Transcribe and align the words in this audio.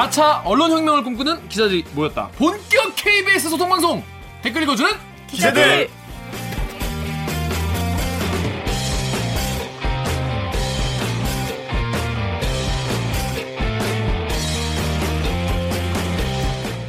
4차 0.00 0.46
언론혁명을 0.46 1.04
꿈꾸는 1.04 1.48
기자들이 1.48 1.84
모였다. 1.92 2.28
본격 2.38 2.94
KBS 2.96 3.50
소통방송 3.50 4.02
댓글 4.40 4.62
읽어주는 4.62 4.90
기자들. 5.26 5.90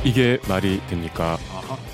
이게 0.05 0.39
말이 0.47 0.81
됩니까? 0.87 1.37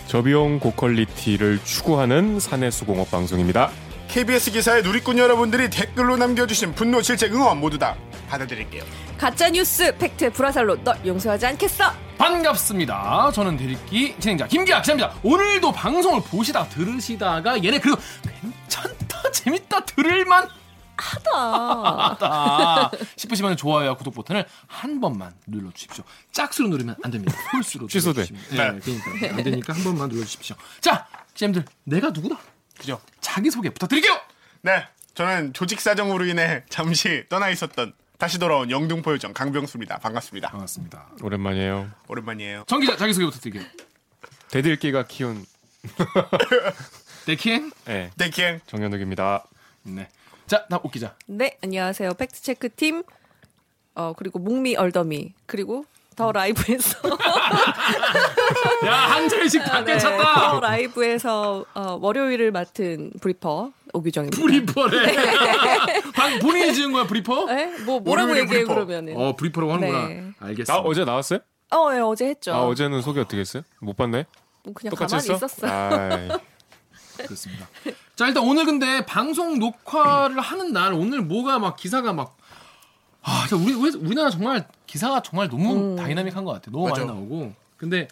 저비용 0.06 0.60
고퀄리티를 0.60 1.60
추구하는 1.64 2.40
사내수공업 2.40 3.10
방송입니다. 3.10 3.72
KBS 4.08 4.52
기사의 4.52 4.84
누리꾼 4.84 5.18
여러분들이 5.18 5.70
댓글로 5.70 6.16
남겨주신 6.16 6.76
분노, 6.76 7.02
질책, 7.02 7.34
응원 7.34 7.60
모두 7.60 7.78
다 7.78 7.96
받아드릴게요. 8.30 8.84
가짜 9.18 9.50
뉴스 9.50 9.96
팩트 9.98 10.32
불화살로 10.32 10.84
널 10.84 10.98
용서하지 11.06 11.46
않겠어. 11.48 11.92
반갑습니다. 12.18 13.32
저는 13.34 13.58
대리기 13.58 14.16
진행자 14.20 14.48
김기아 14.48 14.82
기자입니다. 14.82 15.16
오늘도 15.24 15.72
방송을 15.72 16.22
보시다가 16.22 16.68
들으시다가 16.70 17.64
얘네 17.64 17.80
그래도 17.80 18.00
괜찮다 18.24 19.32
재밌다 19.32 19.86
들을만 19.86 20.48
하다. 20.98 22.12
하다 22.12 22.92
싶으시면 23.16 23.56
좋아요와 23.58 23.96
구독 23.98 24.14
버튼을 24.16 24.46
한 24.68 25.00
번만 25.00 25.34
눌러 25.48 25.72
주십시오. 25.72 26.04
짝수로 26.32 26.70
누르면 26.70 26.96
안 27.04 27.12
됩니다. 27.12 27.36
홀수로 27.54 27.88
취소돼. 27.90 28.26
눌러주시면. 28.52 28.76
네, 28.76 28.80
그러니까 28.82 29.36
안 29.38 29.44
되니까 29.44 29.74
한 29.74 29.84
번만 29.84 30.10
눌러 30.10 30.24
주십시오. 30.24 30.56
자, 30.82 31.08
기자님들 31.34 31.66
내가 31.84 32.10
누구다? 32.12 32.38
그죠? 32.80 33.00
자기 33.22 33.50
소개 33.52 33.70
부탁드릴게요. 33.70 34.20
네, 34.62 34.88
저는 35.14 35.54
조직 35.54 35.82
사정으로 35.82 36.26
인해 36.26 36.64
잠시 36.70 37.26
떠나 37.30 37.50
있었던 37.50 37.94
다시 38.18 38.40
돌아온 38.40 38.72
영등포 38.72 39.12
요정 39.14 39.34
강병수입니다. 39.34 40.00
반갑습니다. 40.00 40.50
반갑습니다. 40.50 41.10
오랜만이에요. 41.22 41.92
오랜만이에요. 42.08 42.64
정 42.68 42.80
기자 42.80 42.98
자기 42.98 43.14
소개 43.14 43.26
부탁드릴게요. 43.26 43.64
대들기가 44.50 45.06
키운 45.06 45.46
네키엔. 47.28 47.72
네, 47.86 48.10
네, 48.16 48.30
기행. 48.30 48.60
정현욱입니다. 48.66 49.46
네. 49.84 50.08
자, 50.48 50.66
나옥 50.70 50.92
기자. 50.92 51.16
네, 51.28 51.58
안녕하세요. 51.62 52.14
팩트 52.16 52.42
체크 52.42 52.70
팀. 52.74 53.04
어, 53.94 54.14
그리고 54.14 54.40
목미 54.40 54.76
얼더미. 54.76 55.34
그리고 55.46 55.86
더 56.18 56.32
라이브에서 56.32 56.98
야, 58.88 58.92
한 58.92 59.30
절씩 59.30 59.64
다 59.64 59.80
네, 59.82 59.92
괜찮다. 59.94 60.52
더 60.52 60.60
라이브에서 60.60 61.64
어, 61.76 62.00
월요일을 62.02 62.52
맡은 62.52 63.12
briefer 63.22 63.72
오규정입니다. 63.94 64.42
briefer래. 64.42 65.14
방 66.16 66.40
본인이 66.40 66.74
지은 66.74 66.92
거야, 66.92 67.06
briefer? 67.06 67.46
네? 67.46 67.68
뭐 67.86 68.00
뭐라고 68.00 68.32
얘기해 68.32 68.48
briefer. 68.48 68.74
그러면은. 68.74 69.16
어, 69.16 69.36
briefer라고 69.36 69.74
하는구나. 69.74 70.08
네. 70.08 70.32
알겠어. 70.40 70.74
아 70.74 70.78
어제 70.80 71.06
나왔어요? 71.06 71.40
어, 71.72 71.94
예, 71.94 72.00
어제 72.00 72.26
했죠. 72.30 72.52
아 72.52 72.64
어제는 72.66 73.04
소개 73.04 73.22
어떻게 73.22 73.38
했어요? 73.40 73.62
못 73.80 73.96
봤네. 73.96 74.26
뭐 74.64 74.74
그냥 74.74 74.90
똑같이 74.90 75.16
가만히 75.16 75.30
했어? 75.32 75.46
있었어요. 75.46 75.72
아이, 75.72 76.28
그렇습니다. 77.26 77.68
자, 78.16 78.28
일단 78.28 78.44
오늘 78.44 78.66
근데 78.66 79.06
방송 79.06 79.60
녹화를 79.60 80.40
하는 80.40 80.74
날 80.74 80.94
오늘 80.94 81.22
뭐가 81.22 81.60
막 81.60 81.76
기사가 81.78 82.12
막 82.14 82.38
아, 83.30 83.46
진짜 83.48 83.62
우리 83.62 83.74
우리- 83.74 83.98
우리나라 83.98 84.30
정말 84.30 84.66
기사가 84.88 85.22
정말 85.22 85.50
너무 85.50 85.96
다이나믹한 85.98 86.46
것 86.46 86.54
같아. 86.54 86.72
너무 86.72 86.88
맞아. 86.88 87.04
많이 87.06 87.14
나오고. 87.14 87.54
근데 87.76 88.08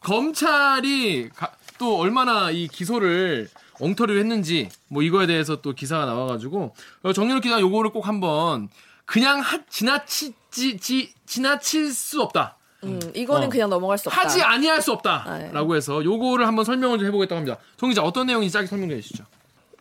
검찰이 0.00 1.28
가- 1.34 1.52
또 1.78 1.98
얼마나 1.98 2.50
이 2.50 2.68
기소를 2.68 3.48
엉터리로 3.80 4.18
했는지 4.18 4.68
뭐 4.88 5.02
이거에 5.02 5.26
대해서 5.26 5.60
또 5.62 5.72
기사가 5.72 6.04
나와가지고 6.04 6.74
어, 7.02 7.12
정윤욱 7.12 7.42
기자 7.42 7.58
요거를 7.60 7.90
꼭 7.90 8.06
한번 8.06 8.68
그냥 9.06 9.40
하, 9.40 9.58
지나치지 9.68 10.78
지, 10.78 11.12
지나칠 11.26 11.90
수 11.92 12.20
없다. 12.22 12.56
음, 12.84 13.00
이거는 13.14 13.48
어. 13.48 13.50
그냥 13.50 13.68
넘어갈 13.70 13.98
수 13.98 14.08
없다. 14.08 14.20
하지 14.22 14.40
아니할 14.42 14.80
수 14.82 14.90
아, 14.90 14.94
예. 14.94 14.96
없다라고 14.96 15.74
해서 15.76 16.04
요거를 16.04 16.46
한번 16.46 16.64
설명을 16.64 16.98
좀 16.98 17.06
해보겠다고 17.08 17.36
합니다. 17.38 17.58
정 17.76 17.88
기자 17.88 18.02
어떤 18.02 18.26
내용인지 18.26 18.52
짧게 18.52 18.66
설명해 18.68 19.00
주시죠. 19.00 19.24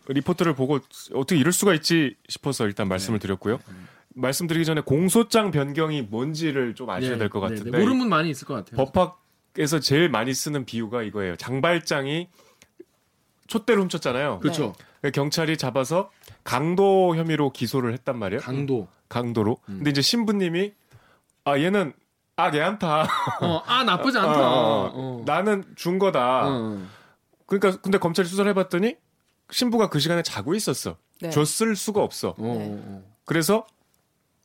리포트를 0.07 0.55
보고 0.55 0.79
어떻게 1.13 1.37
이럴 1.39 1.53
수가 1.53 1.73
있지 1.75 2.15
싶어서 2.27 2.65
일단 2.65 2.87
말씀을 2.87 3.19
드렸고요. 3.19 3.59
말씀드리기 4.15 4.65
전에 4.65 4.81
공소장 4.81 5.51
변경이 5.51 6.01
뭔지를 6.01 6.75
좀 6.75 6.89
아셔야 6.89 7.17
될것 7.17 7.41
네, 7.41 7.47
네, 7.49 7.55
같은데 7.55 7.71
네. 7.71 7.77
모르는 7.77 7.99
분 7.99 8.09
많이 8.09 8.29
있을 8.29 8.47
것 8.47 8.55
같아요. 8.55 8.85
법학에서 8.85 9.79
제일 9.79 10.09
많이 10.09 10.33
쓰는 10.33 10.65
비유가 10.65 11.03
이거예요. 11.03 11.35
장발장이 11.35 12.27
촛대를 13.47 13.81
훔쳤잖아요. 13.83 14.39
그렇죠. 14.39 14.75
경찰이 15.13 15.57
잡아서 15.57 16.11
강도 16.43 17.15
혐의로 17.15 17.51
기소를 17.51 17.93
했단 17.93 18.17
말이에요. 18.17 18.41
강도. 18.41 18.87
강도로. 19.07 19.57
근데 19.65 19.89
이제 19.89 20.01
신부님이 20.01 20.73
아 21.45 21.57
얘는 21.59 21.93
아 22.35 22.51
걔한타. 22.51 23.07
어, 23.41 23.63
아 23.65 23.83
나쁘지 23.83 24.17
않다. 24.19 24.51
어, 24.51 24.91
어. 24.93 25.23
나는 25.25 25.63
준 25.75 25.97
거다. 25.99 26.47
어. 26.47 26.87
그러니까 27.45 27.81
근데 27.81 27.97
검찰이 27.97 28.27
수사를 28.27 28.49
해봤더니 28.51 28.95
신부가 29.51 29.89
그 29.89 29.99
시간에 29.99 30.21
자고 30.21 30.53
있었어. 30.53 30.97
네. 31.21 31.29
줬을 31.31 31.75
수가 31.75 32.01
없어. 32.03 32.29
어, 32.29 32.35
어. 32.39 33.03
그래서 33.25 33.65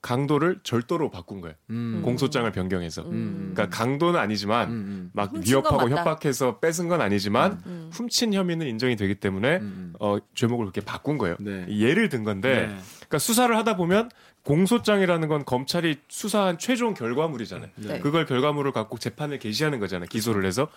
강도를 0.05 0.61
절도로 0.63 1.11
바꾼 1.11 1.41
거예요. 1.41 1.57
음. 1.71 2.03
공소장을 2.05 2.53
변경해서. 2.53 3.09
음. 3.09 3.53
그러니까 3.55 3.75
강도는 3.75 4.21
아니지만 4.21 4.71
음. 4.71 5.11
막 5.15 5.33
훔친 5.33 5.63
건 5.63 5.73
위협하고. 5.73 5.89
협박해서 5.89 6.61
뺏은 6.61 6.89
건 6.89 7.01
아니지만 7.01 7.63
음. 7.65 7.91
훔친 7.91 8.35
혐의는 8.35 8.67
인정이 8.67 8.97
되기 8.97 9.15
때문에 9.15 9.57
음. 9.57 9.95
어, 9.99 10.19
죄목을 10.35 10.67
그렇게 10.67 10.83
바꾼 10.83 11.17
거예요. 11.17 11.37
네. 11.41 11.65
이 11.71 11.83
예를 11.83 12.11
든 12.11 12.23
건데 12.23 12.67
네. 12.67 12.77
그러니까 12.97 13.19
수사를 13.19 13.57
하다 13.57 13.79
보면 13.79 14.11
공소장이라는 14.43 15.27
건 15.27 15.47
검찰이 15.47 15.97
수사한 16.09 16.59
최종 16.59 16.93
결과물이잖아요. 16.93 17.71
네. 17.77 17.99
그걸 18.01 18.27
결과물을 18.27 18.73
갖고 18.73 18.99
재판을 18.99 19.39
개시하는 19.39 19.81
거잖아요. 19.81 20.07
기소를 20.09 20.45
해서 20.45 20.69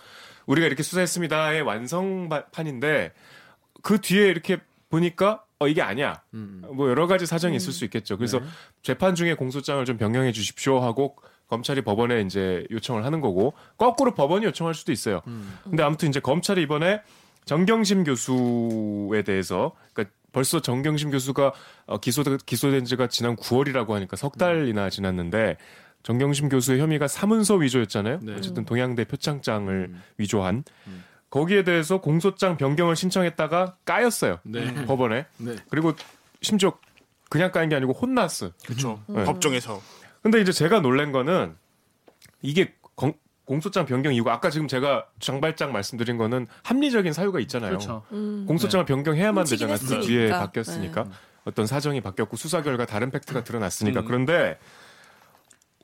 우리가 0.46 0.66
이렇게 0.66 0.82
수사했습니다의 0.82 1.60
완성판인데 1.60 3.12
그 3.82 4.00
뒤에 4.00 4.28
이렇게 4.28 4.56
보니까 4.88 5.44
어 5.60 5.66
이게 5.66 5.82
아니야. 5.82 6.22
음. 6.34 6.62
뭐 6.72 6.88
여러 6.88 7.06
가지 7.06 7.26
사정이 7.26 7.56
있을 7.56 7.72
수 7.72 7.84
있겠죠. 7.84 8.16
그래서 8.16 8.40
재판 8.82 9.14
중에 9.14 9.34
공소장을 9.34 9.84
좀 9.84 9.96
변경해 9.96 10.32
주십시오 10.32 10.78
하고 10.80 11.16
검찰이 11.48 11.82
법원에 11.82 12.20
이제 12.20 12.64
요청을 12.70 13.04
하는 13.04 13.20
거고 13.20 13.54
거꾸로 13.76 14.14
법원이 14.14 14.44
요청할 14.46 14.74
수도 14.74 14.92
있어요. 14.92 15.22
근데 15.64 15.82
아무튼 15.82 16.08
이제 16.08 16.20
검찰이 16.20 16.62
이번에 16.62 17.02
정경심 17.46 18.04
교수에 18.04 19.22
대해서 19.22 19.72
그러니까 19.94 20.14
벌써 20.32 20.60
정경심 20.60 21.10
교수가 21.10 21.52
어, 21.86 21.98
기소 21.98 22.22
기소된 22.22 22.84
지가 22.84 23.08
지난 23.08 23.34
9월이라고 23.34 23.90
하니까 23.92 24.16
석 24.16 24.36
달이나 24.36 24.90
지났는데 24.90 25.56
정경심 26.02 26.50
교수의 26.50 26.80
혐의가 26.80 27.08
사문서 27.08 27.56
위조였잖아요. 27.56 28.20
네. 28.22 28.34
어쨌든 28.36 28.64
동양대 28.64 29.04
표창장을 29.06 29.94
위조한 30.18 30.62
거기에 31.30 31.64
대해서 31.64 32.00
공소장 32.00 32.56
변경을 32.56 32.96
신청했다가 32.96 33.76
까였어요. 33.84 34.38
네. 34.44 34.86
법원에. 34.86 35.26
네. 35.36 35.56
그리고 35.68 35.92
심지어 36.40 36.72
그냥 37.28 37.52
까인 37.52 37.68
게 37.68 37.76
아니고 37.76 37.92
혼났어. 37.92 38.50
그렇죠. 38.64 39.02
네. 39.06 39.24
법정에서. 39.24 39.80
근데 40.22 40.40
이제 40.40 40.52
제가 40.52 40.80
놀란 40.80 41.12
거는 41.12 41.54
이게 42.42 42.74
공, 42.94 43.12
공소장 43.44 43.86
변경 43.86 44.12
이유가 44.14 44.32
아까 44.32 44.50
지금 44.50 44.68
제가 44.68 45.06
장발장 45.20 45.72
말씀드린 45.72 46.16
거는 46.16 46.46
합리적인 46.62 47.12
사유가 47.12 47.40
있잖아요. 47.40 47.70
그렇죠. 47.70 48.02
음. 48.12 48.44
공소장을 48.46 48.84
변경해야만 48.86 49.42
훔치긴 49.42 49.68
되잖아요. 49.68 50.00
그. 50.00 50.06
뒤에 50.06 50.30
바뀌었으니까 50.30 51.06
어떤 51.44 51.66
사정이 51.66 52.00
바뀌었고 52.00 52.36
수사 52.36 52.62
결과 52.62 52.84
다른 52.84 53.10
팩트가 53.10 53.44
드러났으니까 53.44 54.00
음. 54.00 54.04
그런데 54.06 54.58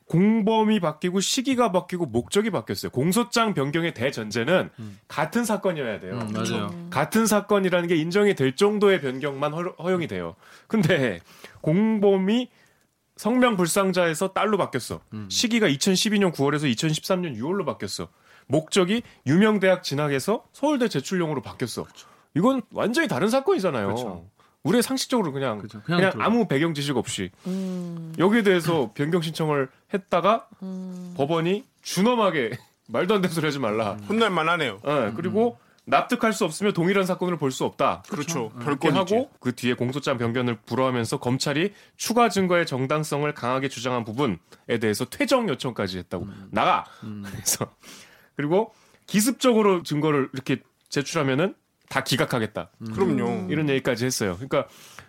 공범이 0.06 0.80
바뀌고 0.80 1.20
시기가 1.20 1.72
바뀌고 1.72 2.06
목적이 2.06 2.50
바뀌었어요. 2.50 2.90
공소장 2.90 3.54
변경의 3.54 3.94
대전제는 3.94 4.70
같은 5.08 5.44
사건이어야 5.44 6.00
돼요. 6.00 6.18
음, 6.20 6.32
맞아요. 6.32 6.88
같은 6.90 7.26
사건이라는 7.26 7.88
게 7.88 7.96
인정이 7.96 8.34
될 8.34 8.54
정도의 8.54 9.00
변경만 9.00 9.52
허, 9.54 9.62
허용이 9.82 10.06
돼요. 10.06 10.36
근데 10.68 11.20
공범이 11.62 12.50
성명 13.16 13.56
불상자에서 13.56 14.32
딸로 14.32 14.58
바뀌었어. 14.58 15.00
시기가 15.28 15.68
2012년 15.68 16.32
9월에서 16.34 16.70
2013년 16.74 17.38
6월로 17.38 17.64
바뀌었어. 17.64 18.08
목적이 18.46 19.02
유명 19.26 19.58
대학 19.58 19.82
진학에서 19.82 20.44
서울대 20.52 20.88
제출용으로 20.88 21.40
바뀌었어. 21.40 21.86
이건 22.34 22.62
완전히 22.72 23.08
다른 23.08 23.28
사건이잖아요. 23.28 23.86
그렇죠. 23.86 24.28
우리의 24.64 24.82
상식적으로 24.82 25.32
그냥 25.32 25.58
그렇죠. 25.58 25.82
그냥, 25.82 26.10
그냥. 26.10 26.26
아무 26.26 26.48
배경 26.48 26.74
지식 26.74 26.96
없이 26.96 27.30
음. 27.46 28.12
여기에 28.18 28.42
대해서 28.42 28.90
변경 28.94 29.22
신청을 29.22 29.68
했다가 29.92 30.48
음. 30.62 31.14
법원이 31.16 31.64
준엄하게 31.82 32.58
말도 32.88 33.14
안 33.14 33.20
되는 33.22 33.32
소리 33.34 33.46
하지 33.46 33.58
말라. 33.58 33.96
혼날 34.08 34.30
만 34.30 34.48
하네요. 34.48 34.80
예, 34.86 35.12
그리고 35.16 35.58
납득할 35.86 36.32
수 36.32 36.44
없으면 36.44 36.72
동일한 36.72 37.04
사건을 37.04 37.36
볼수 37.38 37.64
없다. 37.64 38.02
그렇죠. 38.08 38.50
그렇게 38.58 38.88
별건이지. 38.88 39.14
하고 39.14 39.30
그 39.38 39.54
뒤에 39.54 39.74
공소장 39.74 40.16
변경을 40.18 40.58
불허하면서 40.66 41.18
검찰이 41.18 41.72
추가 41.96 42.28
증거의 42.30 42.66
정당성을 42.66 43.32
강하게 43.34 43.68
주장한 43.68 44.04
부분에 44.04 44.38
대해서 44.80 45.04
퇴정 45.04 45.48
요청까지 45.48 45.98
했다고 45.98 46.26
나가. 46.50 46.84
그래서 47.00 47.70
그리고 48.36 48.72
기습적으로 49.06 49.82
증거를 49.82 50.30
이렇게 50.32 50.62
제출하면은 50.88 51.54
다 51.88 52.02
기각하겠다. 52.02 52.70
그럼요. 52.94 53.50
이런 53.50 53.68
얘기까지 53.68 54.04
했어요. 54.04 54.34
그러니까 54.34 54.66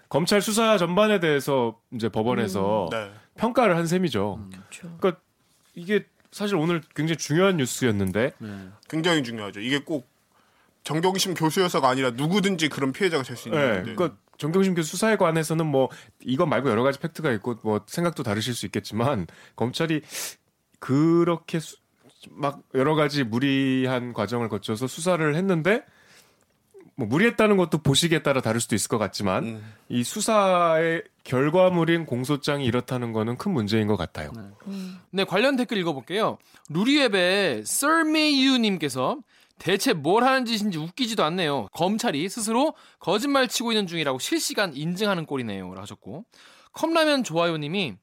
검찰 0.10 0.42
수사 0.42 0.78
전반에 0.78 1.20
대해서 1.20 1.80
이제 1.92 2.10
법원에서 2.10 2.90
네. 2.92 3.12
평가를 3.38 3.76
한 3.76 3.88
셈이죠. 3.88 4.48
그렇죠. 4.52 4.98
그러니까 4.98 5.22
이게 5.74 6.06
사실 6.32 6.56
오늘 6.56 6.82
굉장히 6.96 7.18
중요한 7.18 7.58
뉴스였는데 7.58 8.34
네. 8.38 8.70
굉장히 8.90 9.24
중요하죠. 9.24 9.62
이게 9.62 9.80
꼭 9.80 10.08
정경심 10.84 11.34
교수여서가 11.34 11.88
아니라 11.90 12.12
누구든지 12.12 12.70
그런 12.70 12.92
피해자가 12.92 13.24
될 13.24 13.36
수 13.36 13.48
있는 13.50 13.60
네. 13.84 13.94
그러니까 13.94 14.18
정경심 14.38 14.76
교수 14.76 14.92
수사에 14.92 15.16
관해서는 15.16 15.66
뭐 15.66 15.90
이것 16.22 16.46
말고 16.46 16.70
여러 16.70 16.84
가지 16.84 17.00
팩트가 17.00 17.32
있고 17.34 17.58
뭐 17.64 17.82
생각도 17.88 18.22
다르실 18.22 18.54
수 18.54 18.66
있겠지만 18.68 19.28
검찰이 19.56 20.02
그렇게 20.80 21.60
수- 21.60 21.78
막 22.30 22.62
여러 22.74 22.96
가지 22.96 23.24
무리한 23.24 24.14
과정을 24.14 24.50
거쳐서 24.50 24.88
수사를 24.88 25.36
했는데 25.36 25.84
뭐 26.98 27.08
무리했다는 27.08 27.58
것도 27.58 27.80
보시기에 27.80 28.24
따라 28.24 28.42
다를 28.42 28.62
수도 28.62 28.76
있을 28.76 28.88
것 28.88 28.98
같지만 28.98 29.44
음. 29.44 29.74
이 29.90 30.04
수사의 30.04 31.04
결과물인 31.24 32.06
공소장이 32.06 32.66
이렇다는 32.66 33.12
거는 33.12 33.38
큰 33.38 33.52
문제인 33.52 33.88
것 33.88 33.98
같아요. 33.98 34.32
네, 35.12 35.24
관련 35.26 35.56
댓글 35.58 35.78
읽어볼게요. 35.78 36.38
루리앱의 36.70 37.66
썰메유님께서 37.66 39.18
대체 39.58 39.94
뭘 39.94 40.24
하는 40.24 40.46
짓인지 40.46 40.78
웃기지도 40.78 41.24
않네요. 41.24 41.68
검찰이 41.74 42.28
스스로 42.30 42.74
거짓말 43.00 43.48
치고 43.48 43.72
있는 43.72 43.88
중이라고 43.88 44.20
실시간 44.20 44.74
인증하는 44.76 45.26
꼴이네요. 45.26 45.68
라고 45.70 45.82
하셨고 45.82 46.26
컵라면 46.74 47.24
좋아요님이 47.24 47.96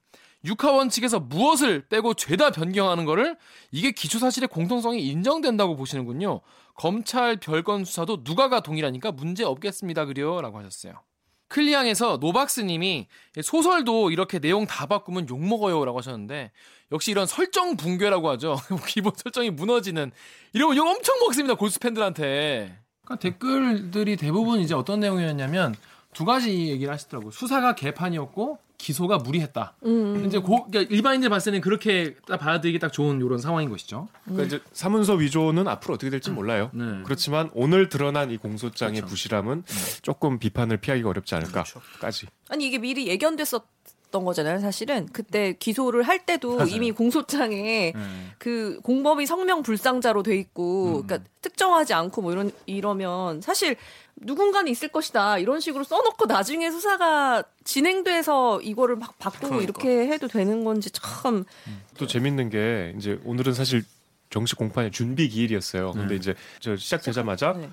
육하원 0.45 0.89
측에서 0.89 1.21
무엇을 1.21 1.87
빼고 1.89 2.15
죄다 2.15 2.51
변경하는 2.51 3.05
거를 3.05 3.37
이게 3.71 3.93
기초사실의 3.93 4.49
공통성이 4.49 5.07
인정된다고 5.07 5.77
보시는군요. 5.77 6.41
검찰 6.75 7.37
별건 7.37 7.85
수사도 7.85 8.23
누가가 8.25 8.61
동일하니까 8.61 9.13
문제 9.13 9.45
없겠습니다. 9.45 10.07
그려 10.07 10.41
라고 10.41 10.59
하셨어요. 10.59 10.95
클리앙에서 11.49 12.17
노박스님이 12.17 13.09
소설도 13.43 14.11
이렇게 14.11 14.39
내용 14.39 14.67
다 14.67 14.87
바꾸면 14.87 15.29
욕먹어요 15.29 15.85
라고 15.85 15.99
하셨는데 15.99 16.51
역시 16.91 17.11
이런 17.11 17.27
설정 17.27 17.77
붕괴라고 17.77 18.29
하죠. 18.31 18.57
기본 18.89 19.13
설정이 19.15 19.51
무너지는 19.51 20.11
이러면 20.55 20.77
욕 20.77 20.87
엄청 20.87 21.19
먹습니다. 21.21 21.55
골수 21.55 21.79
팬들한테. 21.79 22.79
그러니까 23.05 23.17
댓글들이 23.21 24.17
대부분 24.17 24.61
이제 24.61 24.75
어떤 24.75 25.01
내용이었냐면 25.01 25.75
두 26.15 26.25
가지 26.25 26.69
얘기를 26.69 26.93
하시더라고요. 26.93 27.31
수사가 27.31 27.75
개판이었고 27.75 28.59
기소가 28.83 29.19
무리했다. 29.19 29.77
음. 29.87 30.25
이제 30.27 30.39
고, 30.39 30.67
그러니까 30.67 30.93
일반인들 30.93 31.31
봤을 31.31 31.53
때는 31.53 31.61
그렇게 31.61 32.17
딱 32.27 32.39
받아들이기 32.39 32.81
딱 32.81 32.93
좋은 32.93 33.21
이런 33.25 33.39
상황인 33.39 33.71
것이죠. 33.71 34.09
그러니까 34.25 34.45
이제 34.47 34.61
사문서 34.73 35.15
위조는 35.15 35.69
앞으로 35.69 35.95
어떻게 35.95 36.11
될지 36.11 36.31
몰라요. 36.31 36.69
네. 36.75 37.03
그렇지만 37.05 37.49
오늘 37.55 37.89
드러난 37.89 38.33
이 38.33 38.37
공소장의 38.37 38.97
그렇죠. 38.97 39.11
부실함은 39.11 39.63
조금 40.03 40.41
비판을 40.41 40.79
피하기가 40.79 41.09
어렵지 41.09 41.33
않을까까지. 41.37 42.27
아니 42.49 42.67
이게 42.67 42.79
미리 42.79 43.07
예견됐었 43.07 43.63
던 44.13 44.25
거잖아요. 44.25 44.61
사실은 44.61 45.09
그때 45.13 45.55
기소를 45.55 46.05
할 46.05 46.25
때도 46.25 46.57
맞아요. 46.59 46.69
이미 46.69 46.93
공소장에 46.93 47.93
네. 47.93 48.01
그 48.39 48.79
공범이 48.85 49.27
성명 49.27 49.63
불상자로 49.63 50.23
돼 50.23 50.37
있고, 50.37 51.01
음. 51.01 51.07
그러니까 51.07 51.29
특정하지 51.41 51.95
않고 51.95 52.23
뭐 52.23 52.31
이런 52.31 52.53
이러면 52.67 53.41
사실 53.41 53.77
누군가는 54.17 54.71
있을 54.71 54.89
것이다 54.89 55.39
이런 55.39 55.59
식으로 55.59 55.83
써놓고 55.83 56.27
나중에 56.27 56.71
수사가 56.71 57.43
진행돼서 57.65 58.61
이거를 58.61 58.97
막 58.97 59.19
바꾸고 59.19 59.49
그러니까. 59.49 59.65
이렇게 59.65 60.13
해도 60.13 60.29
되는 60.29 60.63
건지 60.63 60.91
참또 60.93 62.07
재밌는 62.07 62.51
게 62.51 62.95
이제 62.97 63.19
오늘은 63.25 63.55
사실 63.55 63.83
정식 64.31 64.57
공판의 64.59 64.93
준비 64.93 65.29
기일이었어요. 65.29 65.93
근데 65.93 66.09
네. 66.09 66.15
이제 66.17 66.35
저 66.61 66.77
시작되자마자 66.77 67.55
네. 67.55 67.69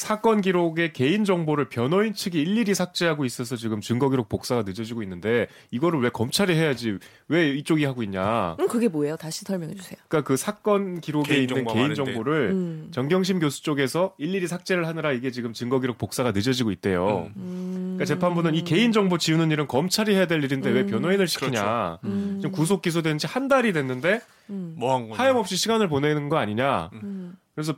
사건 0.00 0.40
기록의 0.40 0.94
개인 0.94 1.24
정보를 1.26 1.68
변호인 1.68 2.14
측이 2.14 2.40
일일이 2.40 2.74
삭제하고 2.74 3.26
있어서 3.26 3.56
지금 3.56 3.82
증거 3.82 4.08
기록 4.08 4.30
복사가 4.30 4.62
늦어지고 4.62 5.02
있는데 5.02 5.46
이거를 5.70 6.00
왜 6.00 6.08
검찰이 6.08 6.54
해야지 6.54 6.96
왜 7.28 7.50
이쪽이 7.50 7.84
하고 7.84 8.02
있냐? 8.02 8.56
음, 8.58 8.66
그게 8.66 8.88
뭐예요? 8.88 9.16
다시 9.18 9.44
설명해 9.44 9.74
주세요. 9.74 9.98
그러니까 10.08 10.26
그 10.26 10.38
사건 10.38 11.02
기록에 11.02 11.34
개인 11.34 11.48
있는 11.50 11.66
개인. 11.66 11.94
정보를 11.94 12.50
음. 12.52 12.88
정경심 12.92 13.40
교수 13.40 13.62
쪽에서 13.62 14.14
일일이 14.16 14.46
삭제를 14.46 14.86
하느라 14.88 15.12
이게 15.12 15.30
지금 15.30 15.52
증거 15.52 15.80
기록 15.80 15.98
복사가 15.98 16.32
늦어지고 16.32 16.70
있대요. 16.72 17.30
음. 17.36 17.96
그러니까 17.98 18.06
재판부는 18.06 18.54
이 18.54 18.64
개인 18.64 18.92
정보 18.92 19.18
지우는 19.18 19.50
일은 19.50 19.66
검찰이 19.66 20.14
해야 20.14 20.26
될 20.26 20.42
일인데 20.42 20.70
왜 20.70 20.80
음. 20.80 20.86
변호인을 20.86 21.28
시키냐? 21.28 21.98
음. 22.04 22.38
지금 22.40 22.52
구속 22.52 22.80
기소된 22.80 23.18
지 23.18 23.26
한 23.30 23.48
달이 23.48 23.74
됐는데 23.74 24.22
음. 24.48 24.74
뭐한 24.78 25.10
거냐. 25.10 25.22
하염없이 25.22 25.56
시간을 25.56 25.88
보내는 25.88 26.30
거 26.30 26.38
아니냐? 26.38 26.88
음. 26.94 27.36
그래서 27.54 27.74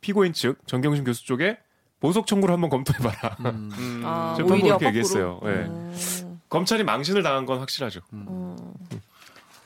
피고인 0.00 0.32
측 0.32 0.66
정경심 0.66 1.04
교수 1.04 1.24
쪽에 1.26 1.58
보석 2.00 2.26
청구를 2.26 2.52
한번 2.52 2.70
검토해봐라. 2.70 3.36
음. 3.40 3.70
아, 4.04 4.34
재판부가 4.36 4.54
오히려 4.54 4.78
그렇게 4.78 4.84
거꾸로. 4.84 4.88
얘기했어요. 4.88 5.40
예. 5.44 5.48
음. 5.48 6.40
검찰이 6.48 6.84
망신을 6.84 7.22
당한 7.22 7.46
건 7.46 7.58
확실하죠. 7.60 8.00
음. 8.12 8.56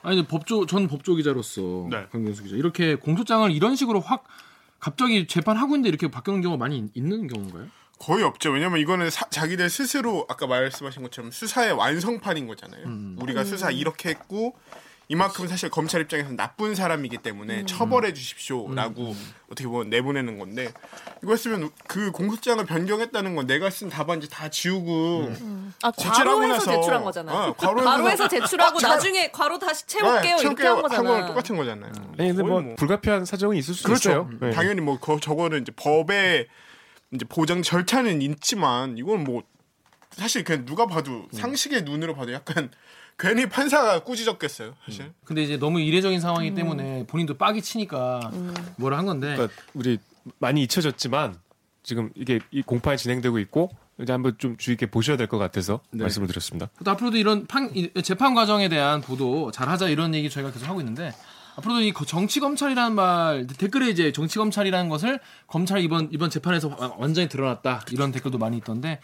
아니 0.02 0.16
근데 0.16 0.28
법조 0.28 0.64
전 0.66 0.88
법조 0.88 1.14
기자로서 1.16 1.88
네. 1.90 2.06
강경수 2.10 2.44
기자 2.44 2.56
이렇게 2.56 2.94
공소장을 2.94 3.50
이런 3.52 3.76
식으로 3.76 4.00
확 4.00 4.24
갑자기 4.78 5.26
재판하고 5.26 5.74
있는데 5.74 5.90
이렇게 5.90 6.10
바뀌는 6.10 6.40
경우가 6.40 6.58
많이 6.58 6.78
있- 6.78 6.90
있는 6.94 7.26
경우인가요? 7.26 7.66
거의 7.98 8.24
없죠. 8.24 8.50
왜냐면 8.50 8.78
이거는 8.80 9.10
사- 9.10 9.28
자기들 9.28 9.68
스스로 9.68 10.24
아까 10.30 10.46
말씀하신 10.46 11.02
것처럼 11.02 11.30
수사의 11.30 11.72
완성판인 11.72 12.46
거잖아요. 12.46 12.86
음. 12.86 13.16
우리가 13.20 13.44
수사 13.44 13.70
이렇게 13.70 14.08
했고 14.08 14.56
이만큼 15.10 15.48
사실 15.48 15.70
검찰 15.70 16.02
입장에서는 16.02 16.36
나쁜 16.36 16.76
사람이기 16.76 17.18
때문에 17.18 17.66
처벌해 17.66 18.14
주십시오라고 18.14 19.16
어떻게 19.50 19.66
보면 19.66 19.90
내보내는 19.90 20.38
건데 20.38 20.72
이거 21.20 21.32
했으면 21.32 21.68
그 21.88 22.12
공소장을 22.12 22.64
변경했다는 22.64 23.34
건 23.34 23.48
내가 23.48 23.70
쓴 23.70 23.88
답안지 23.88 24.30
다 24.30 24.48
지우고 24.48 25.32
아, 25.82 25.90
제출하고 25.90 26.38
괄호해서 26.38 26.54
나서 26.54 26.70
제출한 26.70 27.02
거잖아요. 27.02 27.36
어, 27.36 27.52
괄호해서 27.54 28.28
제출하고 28.28 28.78
아, 28.78 28.88
나중에 28.88 29.32
괄호 29.32 29.58
다시 29.58 29.84
채울게요 29.88 30.36
네, 30.36 30.42
이렇게 30.42 30.62
한한 30.62 30.82
거랑 30.82 31.04
거잖아. 31.04 31.26
똑같은 31.26 31.56
거잖아요. 31.56 31.92
아니 32.16 32.28
근데 32.28 32.42
거의 32.44 32.62
뭐, 32.62 32.74
불가피한 32.76 33.24
사정이 33.24 33.58
있을 33.58 33.74
수 33.74 33.82
그렇죠. 33.82 34.10
있어요. 34.10 34.30
네. 34.40 34.50
당연히 34.50 34.80
뭐 34.80 35.00
거, 35.00 35.18
저거는 35.18 35.62
이제 35.62 35.72
법의 35.74 36.46
이제 37.14 37.24
보장 37.28 37.62
절차는 37.62 38.22
있지만 38.22 38.96
이건 38.96 39.24
뭐 39.24 39.42
사실 40.12 40.44
그냥 40.44 40.64
누가 40.66 40.86
봐도 40.86 41.26
상식의 41.32 41.82
눈으로 41.82 42.14
봐도 42.14 42.32
약간 42.32 42.70
괜히 43.18 43.46
판사가 43.48 44.00
꾸짖었겠어요. 44.04 44.74
사실. 44.86 45.12
근데 45.24 45.42
이제 45.42 45.56
너무 45.58 45.80
이례적인 45.80 46.18
음. 46.18 46.20
상황이기 46.20 46.54
때문에 46.54 47.06
본인도 47.06 47.34
빡이 47.36 47.60
치니까 47.62 48.30
뭐라 48.76 48.98
한 48.98 49.06
건데 49.06 49.34
그러니까 49.36 49.60
우리 49.74 49.98
많이 50.38 50.62
잊혀졌지만 50.62 51.36
지금 51.82 52.10
이게 52.14 52.40
이 52.50 52.62
공판이 52.62 52.96
진행되고 52.98 53.38
있고 53.40 53.70
이제 54.00 54.12
한번 54.12 54.36
좀 54.38 54.56
주의 54.56 54.76
깊게 54.76 54.90
보셔야 54.90 55.16
될 55.18 55.26
것 55.28 55.36
같아서 55.38 55.80
네. 55.90 56.02
말씀을 56.04 56.28
드렸습니다. 56.28 56.68
또 56.82 56.90
앞으로도 56.90 57.18
이런 57.18 57.46
판, 57.46 57.70
이- 57.76 57.90
재판 58.02 58.34
과정에 58.34 58.68
대한 58.70 59.02
보도 59.02 59.50
잘하자 59.50 59.88
이런 59.88 60.14
얘기 60.14 60.30
저희가 60.30 60.50
계속 60.52 60.66
하고 60.68 60.80
있는데 60.80 61.12
앞으로도 61.56 61.82
이 61.82 61.92
거- 61.92 62.06
정치 62.06 62.40
검찰이라는 62.40 62.94
말 62.94 63.46
댓글에 63.46 63.90
이제 63.90 64.12
정치 64.12 64.38
검찰이라는 64.38 64.88
것을 64.88 65.20
검찰 65.46 65.80
이번 65.82 66.08
이번 66.12 66.30
재판에서 66.30 66.68
와- 66.68 66.94
완전히 66.96 67.28
드러났다 67.28 67.84
이런 67.90 68.12
댓글도 68.12 68.38
많이 68.38 68.56
있던데 68.56 69.00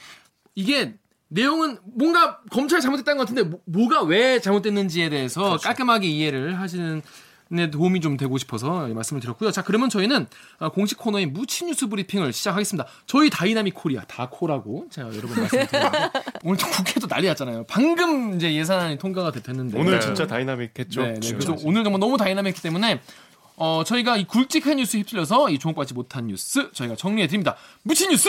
이게 0.55 0.95
내용은 1.29 1.79
뭔가 1.85 2.41
검찰 2.51 2.81
잘못했다는 2.81 3.19
것 3.19 3.25
같은데 3.25 3.43
뭐, 3.43 3.61
뭐가 3.65 4.03
왜 4.03 4.41
잘못됐는지에 4.41 5.09
대해서 5.09 5.43
그렇죠. 5.43 5.63
깔끔하게 5.65 6.07
이해를 6.09 6.59
하시는 6.61 7.03
데 7.49 7.71
도움이 7.71 8.01
좀 8.01 8.17
되고 8.17 8.37
싶어서 8.39 8.89
말씀을 8.89 9.21
드렸고요. 9.21 9.53
자, 9.53 9.63
그러면 9.63 9.89
저희는 9.89 10.27
어, 10.59 10.69
공식 10.71 10.99
코너인 10.99 11.33
묻힌 11.33 11.65
뉴스 11.65 11.87
브리핑을 11.87 12.33
시작하겠습니다. 12.33 12.89
저희 13.07 13.31
Dynamic 13.31 13.73
Korea 13.73 14.03
다코라고 14.03 14.87
제가 14.91 15.15
여러 15.15 15.29
번 15.29 15.43
말씀드렸는데 15.43 16.11
오늘 16.43 16.57
또 16.59 16.67
국회도 16.67 17.07
난리 17.07 17.29
났잖아요. 17.29 17.65
방금 17.69 18.35
이제 18.35 18.53
예산안이 18.53 18.99
통과가 18.99 19.31
됐는데 19.31 19.79
오늘 19.79 19.93
네. 19.93 20.01
진짜 20.01 20.27
다이나믹했죠. 20.27 21.03
네, 21.03 21.21
네. 21.21 21.29
그래서 21.31 21.57
오늘 21.63 21.85
정말 21.85 22.01
너무 22.01 22.17
다이나믹했기 22.17 22.63
때문에 22.63 23.01
어, 23.55 23.85
저희가 23.87 24.17
이 24.17 24.25
굵직한 24.25 24.77
뉴스 24.79 24.97
휩쓸려서 24.97 25.49
이 25.51 25.59
주목받지 25.61 25.95
못한 25.95 26.27
뉴스 26.27 26.73
저희가 26.73 26.97
정리해 26.97 27.29
드립니다. 27.29 27.55
묻힌 27.85 28.09
뉴스 28.09 28.29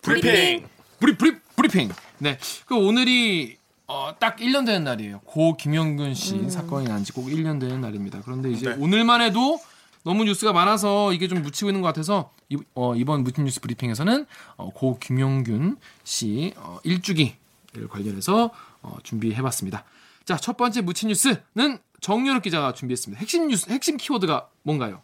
브리핑. 0.00 0.30
브리 0.30 0.64
브리 1.12 1.38
브리핑. 1.56 1.90
네. 2.18 2.38
그 2.66 2.74
오늘이 2.76 3.58
어, 3.86 4.14
딱 4.18 4.36
1년 4.38 4.64
되는 4.64 4.82
날이에요. 4.84 5.20
고 5.20 5.56
김용균 5.56 6.14
씨 6.14 6.48
사건이 6.50 6.88
난 6.88 7.04
지 7.04 7.12
꼭 7.12 7.26
1년 7.26 7.60
되는 7.60 7.80
날입니다. 7.80 8.22
그런데 8.24 8.50
이제 8.50 8.70
네. 8.70 8.76
오늘만 8.78 9.20
해도 9.20 9.60
너무 10.04 10.24
뉴스가 10.24 10.52
많아서 10.52 11.12
이게 11.12 11.28
좀 11.28 11.42
묻히고 11.42 11.68
있는 11.70 11.80
것 11.82 11.88
같아서 11.88 12.32
이, 12.48 12.56
어, 12.74 12.94
이번 12.94 13.22
묻힌 13.24 13.44
뉴스 13.44 13.60
브리핑에서는 13.60 14.26
어, 14.56 14.70
고 14.70 14.98
김용균 14.98 15.76
씨 16.02 16.52
어, 16.56 16.78
일주기를 16.84 17.88
관련해서 17.90 18.50
어, 18.82 18.96
준비해봤습니다. 19.02 19.84
자, 20.24 20.36
첫 20.36 20.56
번째 20.56 20.80
무친 20.80 21.08
뉴스는 21.10 21.78
정유럽 22.00 22.42
기자가 22.42 22.72
준비했습니다. 22.74 23.18
핵심 23.20 23.48
뉴스, 23.48 23.70
핵심 23.70 23.96
키워드가 23.96 24.48
뭔가요? 24.62 25.02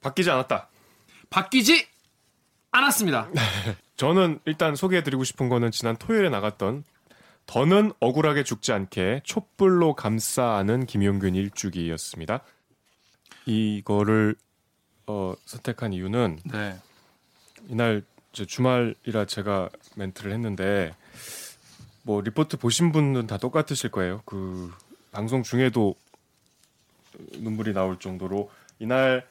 바뀌지 0.00 0.30
않았다. 0.30 0.68
바뀌지 1.30 1.86
않았습니다. 2.72 3.28
저는 3.96 4.40
일단 4.46 4.74
소개해드리고 4.74 5.24
싶은 5.24 5.48
거는 5.48 5.70
지난 5.70 5.96
토요일에 5.96 6.30
나갔던 6.30 6.84
더는 7.46 7.92
억울하게 8.00 8.44
죽지 8.44 8.72
않게 8.72 9.20
촛불로 9.24 9.94
감싸 9.94 10.56
안은 10.56 10.86
김용균 10.86 11.34
일주기였습니다. 11.34 12.40
이거를 13.46 14.36
어, 15.06 15.34
선택한 15.44 15.92
이유는 15.92 16.38
네. 16.44 16.76
이날 17.68 18.02
이제 18.32 18.46
주말이라 18.46 19.26
제가 19.26 19.68
멘트를 19.96 20.32
했는데 20.32 20.94
뭐 22.02 22.20
리포트 22.20 22.56
보신 22.56 22.92
분은 22.92 23.26
다 23.26 23.36
똑같으실 23.36 23.90
거예요. 23.90 24.22
그 24.24 24.72
방송 25.10 25.42
중에도 25.42 25.94
눈물이 27.38 27.74
나올 27.74 27.98
정도로 27.98 28.50
이날 28.78 29.26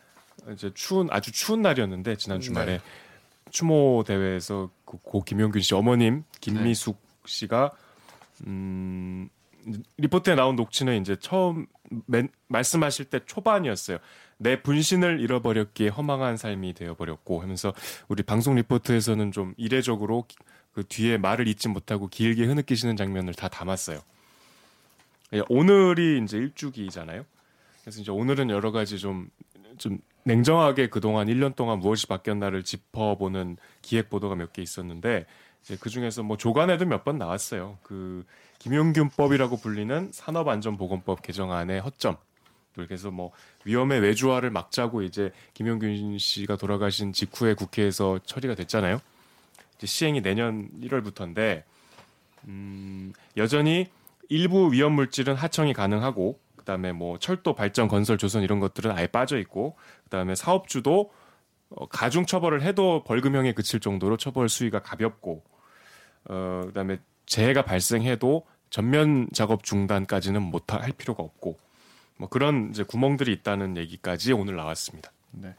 이제 0.53 0.71
추운 0.73 1.07
아주 1.11 1.31
추운 1.31 1.61
날이었는데 1.61 2.17
지난 2.17 2.39
주말에 2.39 2.77
네. 2.77 2.81
추모 3.49 4.03
대회에서 4.05 4.69
그 4.85 4.97
고 5.03 5.23
김용균 5.23 5.61
씨 5.61 5.73
어머님 5.73 6.23
김미숙 6.41 6.99
씨가 7.25 7.71
음 8.45 9.29
리포트에 9.97 10.35
나온 10.35 10.55
녹취는 10.55 10.99
이제 11.01 11.15
처음 11.19 11.67
맨, 12.07 12.29
말씀하실 12.47 13.05
때 13.05 13.19
초반이었어요. 13.25 13.99
내 14.37 14.61
분신을 14.61 15.19
잃어버렸기에 15.19 15.89
허망한 15.89 16.35
삶이 16.37 16.73
되어버렸고 16.73 17.41
하면서 17.41 17.73
우리 18.07 18.23
방송 18.23 18.55
리포트에서는 18.55 19.31
좀 19.31 19.53
이례적으로 19.57 20.25
그 20.73 20.83
뒤에 20.87 21.17
말을 21.17 21.47
잊지 21.47 21.67
못하고 21.67 22.07
길게 22.07 22.45
흐느끼시는 22.45 22.95
장면을 22.97 23.33
다 23.33 23.47
담았어요. 23.49 24.01
예, 25.33 25.41
오늘이 25.47 26.21
이제 26.23 26.37
일주기잖아요. 26.37 27.23
그래서 27.81 28.01
이제 28.01 28.11
오늘은 28.11 28.49
여러 28.49 28.71
가지 28.71 28.97
좀, 28.97 29.29
좀 29.77 29.99
냉정하게 30.23 30.87
그동안 30.89 31.27
1년 31.27 31.55
동안 31.55 31.79
무엇이 31.79 32.07
바뀌었나를 32.07 32.63
짚어보는 32.63 33.57
기획 33.81 34.09
보도가 34.09 34.35
몇 34.35 34.53
개 34.53 34.61
있었는데 34.61 35.25
이제 35.63 35.77
그 35.79 35.89
중에서 35.89 36.23
뭐 36.23 36.37
조간에도 36.37 36.85
몇 36.85 37.03
번 37.03 37.17
나왔어요. 37.17 37.77
그 37.83 38.25
김용균법이라고 38.59 39.57
불리는 39.57 40.09
산업안전보건법 40.13 41.21
개정안의 41.23 41.81
허점. 41.81 42.17
그래서 42.75 43.11
뭐 43.11 43.31
위험의 43.65 43.99
외주화를 43.99 44.49
막자고 44.49 45.01
이제 45.01 45.31
김용균 45.55 46.17
씨가 46.17 46.55
돌아가신 46.55 47.11
직후에 47.13 47.53
국회에서 47.55 48.19
처리가 48.25 48.55
됐잖아요. 48.55 48.99
이제 49.77 49.87
시행이 49.87 50.21
내년 50.21 50.69
1월부터인데 50.81 51.63
음, 52.47 53.13
여전히 53.37 53.87
일부 54.29 54.71
위험 54.71 54.93
물질은 54.93 55.35
하청이 55.35 55.73
가능하고 55.73 56.39
그다음에 56.61 56.91
뭐 56.91 57.19
철도 57.19 57.53
발전 57.53 57.87
건설 57.87 58.17
조선 58.17 58.41
이런 58.41 58.59
것들은 58.59 58.91
아예 58.91 59.07
빠져 59.07 59.37
있고 59.37 59.75
그다음에 60.05 60.35
사업주도 60.35 61.11
어, 61.69 61.87
가중 61.87 62.25
처벌을 62.25 62.61
해도 62.63 63.03
벌금형에 63.03 63.53
그칠 63.53 63.79
정도로 63.79 64.17
처벌 64.17 64.49
수위가 64.49 64.81
가볍고 64.81 65.43
어 66.25 66.61
그다음에 66.67 66.99
재해가 67.25 67.63
발생해도 67.63 68.45
전면 68.69 69.27
작업 69.33 69.63
중단까지는 69.63 70.41
못 70.41 70.71
할 70.71 70.91
필요가 70.91 71.23
없고 71.23 71.57
뭐 72.17 72.29
그런 72.29 72.69
이제 72.69 72.83
구멍들이 72.83 73.33
있다는 73.33 73.77
얘기까지 73.77 74.31
오늘 74.33 74.55
나왔습니다. 74.55 75.11
네. 75.31 75.55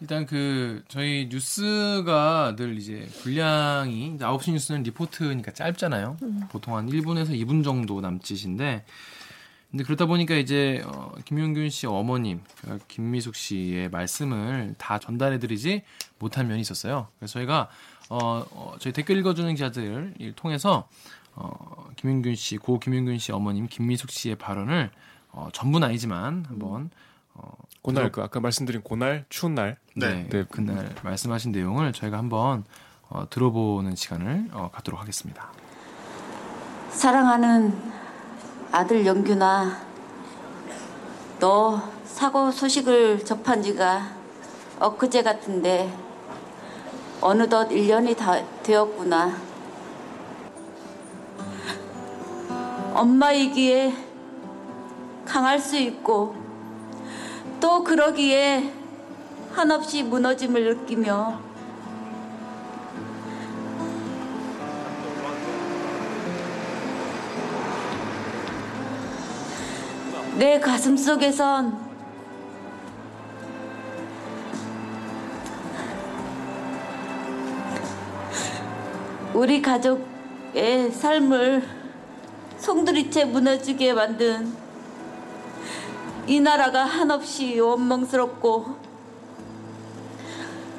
일단 0.00 0.24
그 0.26 0.82
저희 0.88 1.28
뉴스가 1.30 2.54
늘 2.56 2.78
이제 2.78 3.06
분량이 3.22 4.14
이제 4.14 4.24
9시 4.24 4.52
뉴스는 4.52 4.82
리포트니까 4.82 5.52
짧잖아요. 5.52 6.16
보통 6.50 6.76
한 6.76 6.88
1분에서 6.88 7.30
2분 7.30 7.62
정도 7.64 8.00
남짓인데 8.00 8.84
근데 9.70 9.84
그러다 9.84 10.06
보니까 10.06 10.34
이제 10.34 10.82
어, 10.84 11.12
김용균 11.24 11.70
씨 11.70 11.86
어머님 11.86 12.40
그러니까 12.60 12.84
김미숙 12.88 13.36
씨의 13.36 13.88
말씀을 13.90 14.74
다 14.78 14.98
전달해드리지 14.98 15.82
못한 16.18 16.48
면이 16.48 16.60
있었어요. 16.60 17.08
그래서 17.18 17.34
저희가 17.34 17.68
어, 18.08 18.18
어, 18.50 18.74
저희 18.80 18.92
댓글 18.92 19.16
읽어주는 19.18 19.54
기자들을 19.54 20.32
통해서 20.34 20.88
어, 21.34 21.88
김용균 21.96 22.34
씨, 22.34 22.56
고 22.56 22.80
김용균 22.80 23.18
씨 23.18 23.30
어머님 23.30 23.68
김미숙 23.68 24.10
씨의 24.10 24.36
발언을 24.36 24.90
어, 25.30 25.48
전부는 25.52 25.86
아니지만 25.86 26.44
한번 26.48 26.90
어, 27.34 27.52
그날 27.84 28.10
그 28.10 28.22
아까 28.22 28.40
말씀드린 28.40 28.82
그날 28.82 29.24
추운 29.28 29.54
날 29.54 29.78
네, 29.94 30.26
네. 30.28 30.44
그날 30.50 30.92
말씀하신 31.04 31.52
내용을 31.52 31.92
저희가 31.92 32.18
한번 32.18 32.64
어, 33.08 33.28
들어보는 33.30 33.94
시간을 33.94 34.48
어, 34.52 34.70
갖도록 34.72 35.00
하겠습니다. 35.00 35.52
사랑하는 36.90 37.99
아들 38.72 39.04
영균아, 39.04 39.78
너 41.40 41.82
사고 42.04 42.52
소식을 42.52 43.24
접한 43.24 43.60
지가 43.62 44.12
엊그제 44.78 45.24
같은데 45.24 45.92
어느덧 47.20 47.68
1년이 47.68 48.16
다 48.16 48.36
되었구나. 48.62 49.34
엄마이기에 52.94 53.92
강할 55.26 55.58
수 55.58 55.76
있고 55.76 56.36
또 57.60 57.82
그러기에 57.82 58.72
한없이 59.52 60.04
무너짐을 60.04 60.76
느끼며 60.76 61.40
내 70.40 70.58
가슴 70.58 70.96
속에선 70.96 71.78
우리 79.34 79.60
가족의 79.60 80.92
삶을 80.92 81.62
송두리째 82.56 83.26
무너지게 83.26 83.92
만든 83.92 84.50
이 86.26 86.40
나라가 86.40 86.86
한없이 86.86 87.60
원망스럽고 87.60 88.76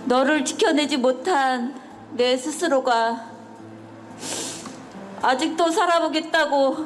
너를 0.05 0.43
지켜내지 0.43 0.97
못한 0.97 1.79
내 2.13 2.35
스스로가 2.35 3.27
아직도 5.21 5.69
살아보겠다고 5.69 6.77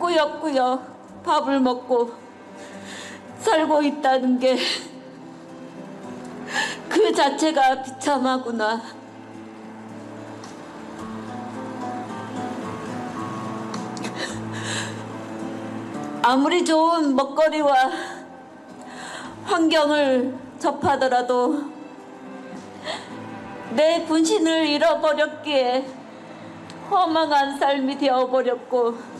꾸역꾸역 0.00 0.97
밥을 1.24 1.60
먹고 1.60 2.12
살고 3.40 3.82
있다는 3.82 4.38
게 4.38 4.58
그 6.88 7.12
자체가 7.12 7.82
비참하구나. 7.82 8.80
아무리 16.22 16.64
좋은 16.64 17.14
먹거리와 17.14 17.74
환경을 19.44 20.34
접하더라도 20.58 21.62
내 23.74 24.04
분신을 24.04 24.66
잃어버렸기에 24.66 25.86
허망한 26.90 27.58
삶이 27.58 27.96
되어버렸고 27.98 29.17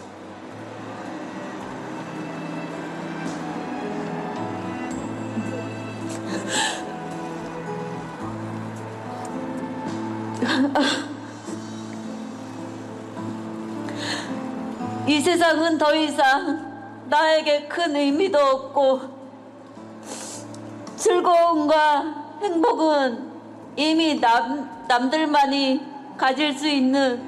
이 15.07 15.21
세상은 15.21 15.79
더 15.79 15.95
이상 15.95 17.05
나에게 17.07 17.67
큰 17.67 17.97
의미도 17.97 18.39
없고 18.39 19.01
즐거움과 20.97 22.39
행복은 22.43 23.31
이미 23.77 24.21
남, 24.21 24.85
남들만이 24.89 25.81
가질 26.17 26.59
수 26.59 26.69
있는 26.69 27.27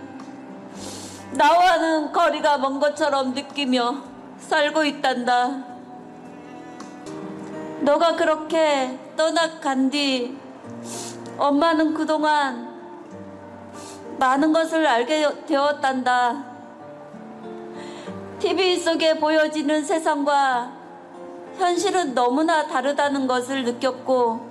나와는 1.33 2.13
거리가 2.13 2.59
먼 2.59 2.81
것처럼 2.81 3.33
느끼며 3.33 4.03
살고 4.39 4.85
있단다. 4.85 5.65
너가 7.81 8.17
그렇게 8.17 8.99
떠나간 9.17 9.91
뒤 9.91 10.37
엄마는 11.39 11.95
그동안 11.95 12.70
많은 14.21 14.53
것을 14.53 14.87
알게 14.87 15.47
되었단다. 15.47 16.45
TV 18.39 18.79
속에 18.79 19.19
보여지는 19.19 19.83
세상과 19.83 20.73
현실은 21.57 22.15
너무나 22.15 22.67
다르다는 22.67 23.27
것을 23.27 23.65
느꼈고, 23.65 24.49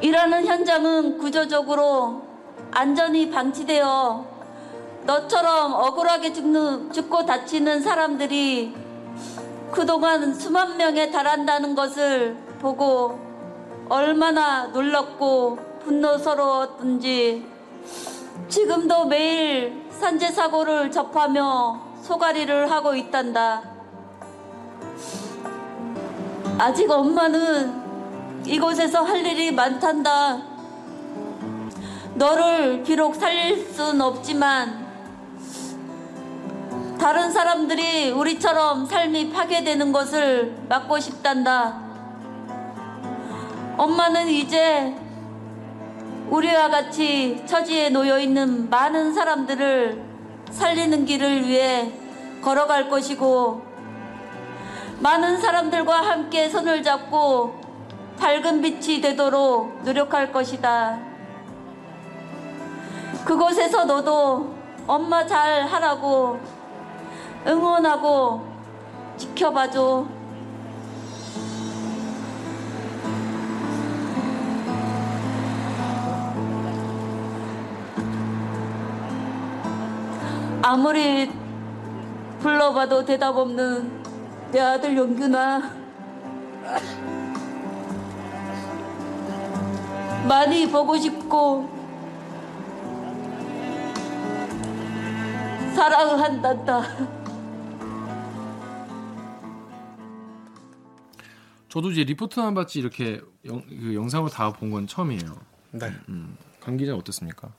일하는 0.00 0.46
현장은 0.46 1.18
구조적으로 1.18 2.22
안전이 2.70 3.30
방치되어 3.30 4.24
너처럼 5.04 5.74
억울하게 5.74 6.32
죽는, 6.32 6.92
죽고 6.92 7.26
다치는 7.26 7.82
사람들이 7.82 8.76
그동안 9.72 10.32
수만 10.32 10.76
명에 10.76 11.10
달한다는 11.10 11.74
것을 11.74 12.36
보고 12.60 13.18
얼마나 13.88 14.68
놀랐고 14.68 15.67
분노스러웠던지 15.80 17.46
지금도 18.48 19.06
매일 19.06 19.88
산재 19.90 20.30
사고를 20.30 20.90
접하며 20.90 21.80
소가리를 22.02 22.70
하고 22.70 22.94
있단다. 22.94 23.62
아직 26.58 26.90
엄마는 26.90 27.88
이곳에서 28.46 29.02
할 29.02 29.24
일이 29.24 29.52
많단다. 29.52 30.42
너를 32.14 32.82
비록 32.82 33.14
살릴 33.14 33.72
순 33.72 34.00
없지만 34.00 34.88
다른 36.98 37.30
사람들이 37.30 38.10
우리처럼 38.10 38.86
삶이 38.86 39.30
파괴되는 39.30 39.92
것을 39.92 40.56
막고 40.68 40.98
싶단다. 40.98 41.80
엄마는 43.76 44.28
이제 44.28 44.96
우리와 46.30 46.68
같이 46.68 47.42
처지에 47.46 47.88
놓여 47.90 48.18
있는 48.18 48.68
많은 48.68 49.14
사람들을 49.14 50.02
살리는 50.50 51.04
길을 51.04 51.46
위해 51.46 51.92
걸어갈 52.42 52.88
것이고 52.88 53.62
많은 55.00 55.40
사람들과 55.40 56.02
함께 56.02 56.48
손을 56.48 56.82
잡고 56.82 57.58
밝은 58.18 58.60
빛이 58.60 59.00
되도록 59.00 59.82
노력할 59.84 60.32
것이다. 60.32 60.98
그곳에서 63.24 63.84
너도 63.84 64.54
엄마 64.86 65.24
잘 65.26 65.62
하라고 65.62 66.40
응원하고 67.46 68.44
지켜봐줘. 69.16 70.17
아무리 80.62 81.30
불러봐도 82.40 83.04
대답 83.04 83.36
없는 83.36 84.02
내 84.52 84.60
아들 84.60 84.96
용균아. 84.96 85.78
많이 90.28 90.70
보고 90.70 90.96
싶고 90.98 91.68
사랑한단다. 95.74 96.82
저도 101.68 101.90
이제 101.90 102.02
리포트만 102.04 102.54
봤지 102.54 102.78
이렇게 102.80 103.20
영, 103.44 103.62
그 103.68 103.94
영상을 103.94 104.28
다 104.30 104.52
본 104.52 104.70
건 104.70 104.86
처음이에요. 104.86 105.36
네. 105.72 105.92
강 106.60 106.76
기자 106.76 106.94
어떻습니까? 106.94 107.52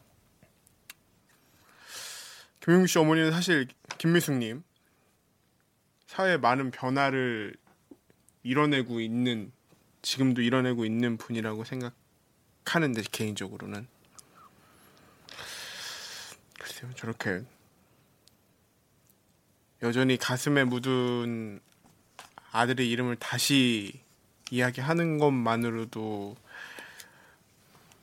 김용규 2.62 2.88
씨 2.88 3.00
어머니는 3.00 3.32
사실 3.32 3.68
김미숙님 3.98 4.64
사회에 6.08 6.38
많은 6.38 6.72
변화를 6.72 7.56
이뤄내고 8.44 9.00
있는 9.00 9.52
지금도 10.02 10.42
이뤄내고 10.42 10.86
있는 10.86 11.18
분이라고 11.18 11.64
생각하는데 11.66 13.02
개인적으로는. 13.12 13.88
글쎄요 16.60 16.92
저렇게 16.96 17.44
여전히 19.82 20.18
가슴에 20.18 20.64
묻은 20.66 21.62
아들의 22.52 22.90
이름을 22.90 23.16
다시 23.18 24.02
이야기하는 24.52 25.20
것만으로도 25.20 26.36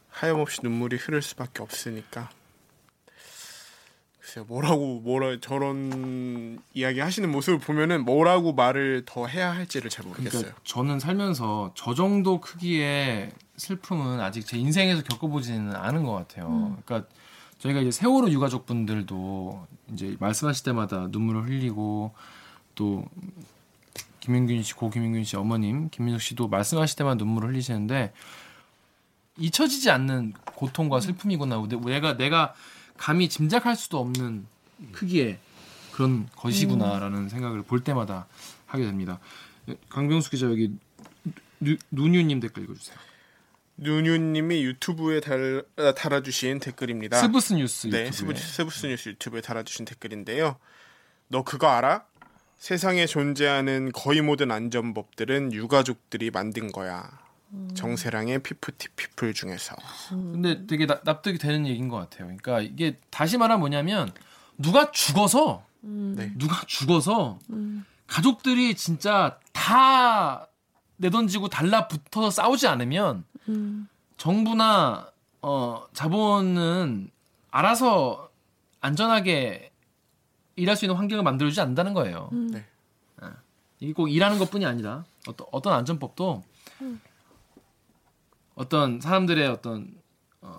하염없이 0.09 0.61
눈물이 0.63 0.97
흐를 0.97 1.21
수밖에 1.21 1.63
없으니까 1.63 2.31
글쎄요 4.37 4.45
뭐라고 4.49 5.01
뭐라 5.01 5.39
저런 5.41 6.61
이야기 6.75 7.01
하시는 7.01 7.31
모습을 7.31 7.59
보면은 7.59 8.05
뭐라고 8.05 8.53
말을 8.53 9.05
더 9.07 9.27
해야 9.27 9.51
할지를 9.55 9.89
잘 9.91 10.05
모르겠어요. 10.07 10.41
그러니까 10.43 10.61
저는 10.65 11.01
살면서 11.01 11.73
저 11.75 11.95
정도 11.95 12.41
크기의 12.41 13.31
슬픔은 13.57 14.21
아직 14.21 14.45
제 14.47 14.59
인생에서 14.59 15.03
겪어보지는 15.05 15.75
않은 15.75 16.03
것 16.05 16.13
같아요. 16.13 16.77
그러니까 16.85 17.09
저희가 17.59 17.81
이제 17.81 17.91
세월호 17.91 18.31
유가족 18.31 18.67
분들도 18.67 19.67
이제 19.93 20.17
말씀하실 20.21 20.65
때마다 20.65 21.09
눈물을 21.11 21.45
흘리고 21.47 22.13
또 22.75 23.07
김윤균 24.21 24.63
씨, 24.63 24.75
고 24.75 24.91
김윤균 24.91 25.25
씨 25.25 25.37
어머님 25.37 25.89
김민석 25.89 26.21
씨도 26.21 26.49
말씀하실 26.49 26.97
때만 26.99 27.17
눈물을 27.17 27.49
흘리시는데 27.51 28.13
잊혀지지 29.39 29.91
않는 29.91 30.35
고통과 30.55 31.01
슬픔이구나. 31.01 31.63
내- 31.69 31.77
내가 31.77 32.17
내가 32.17 32.55
감히 32.97 33.29
짐작할 33.29 33.77
수도 33.77 33.99
없는 34.01 34.47
크기의 34.93 35.39
그런 35.93 36.29
것이구나라는 36.37 37.29
생각을 37.29 37.63
볼 37.63 37.83
때마다 37.83 38.27
하게 38.67 38.85
됩니다. 38.85 39.19
예, 39.69 39.77
강병수 39.89 40.31
기자 40.31 40.47
여기 40.47 40.73
누- 41.61 41.77
누뉴님 41.91 42.41
댓글 42.41 42.65
읽어주세요. 42.65 42.97
누뉴님이 43.79 44.63
유튜브에 44.65 45.21
달, 45.21 45.65
아, 45.77 45.93
달아주신 45.95 46.61
댓글입니다. 46.61 47.19
스브스 47.21 47.55
뉴스 47.55 47.89
네, 47.89 48.07
유튜브에. 48.07 48.35
스브, 48.37 48.41
스브스 48.49 48.87
뉴스 48.87 49.09
유튜브에 49.11 49.41
달아주신 49.43 49.85
댓글인데요. 49.85 50.57
너 51.29 51.43
그거 51.43 51.69
알아? 51.69 52.05
세상에 52.59 53.05
존재하는 53.07 53.93
거의 53.93 54.23
모든 54.23 54.51
안전법들은 54.51 55.53
유가족들이 55.53 56.31
만든 56.31 56.73
거야. 56.73 57.19
정세랑의 57.75 58.43
피프티 58.43 58.89
피플 58.97 59.35
중에서. 59.35 59.75
근데 60.09 60.67
되게 60.67 60.87
나- 60.87 61.01
납득이 61.05 61.39
되는 61.39 61.67
얘기인 61.67 61.89
것 61.89 61.97
같아요. 61.97 62.25
그러니까 62.27 62.61
이게 62.61 62.99
다시 63.11 63.37
말하면 63.39 63.61
뭐냐면 63.61 64.11
누가 64.59 64.91
죽어서 64.91 65.65
네. 65.81 66.33
누가 66.37 66.61
죽어서 66.67 67.39
가족들이 68.07 68.75
진짜 68.75 69.39
다 69.53 70.49
내던지고 70.97 71.49
달라붙어서 71.49 72.31
싸우지 72.31 72.67
않으면 72.67 73.25
정부나 74.17 75.11
어, 75.43 75.85
자본은 75.93 77.11
알아서 77.51 78.31
안전하게 78.81 79.71
일할 80.57 80.77
수 80.77 80.85
있는 80.87 80.97
환경을 80.97 81.23
만들어주지 81.23 81.61
않는다는 81.61 81.93
거예요. 81.95 82.31
네. 82.33 82.65
예. 83.23 83.29
이게 83.81 83.93
꼭 83.93 84.09
일하는 84.09 84.39
것뿐이 84.39 84.65
아니라 84.65 85.05
어떤 85.29 85.47
어떤 85.53 85.73
안전법도 85.75 86.43
어떤 88.57 89.01
사람들의 89.01 89.47
어떤 89.49 89.95
어, 90.41 90.59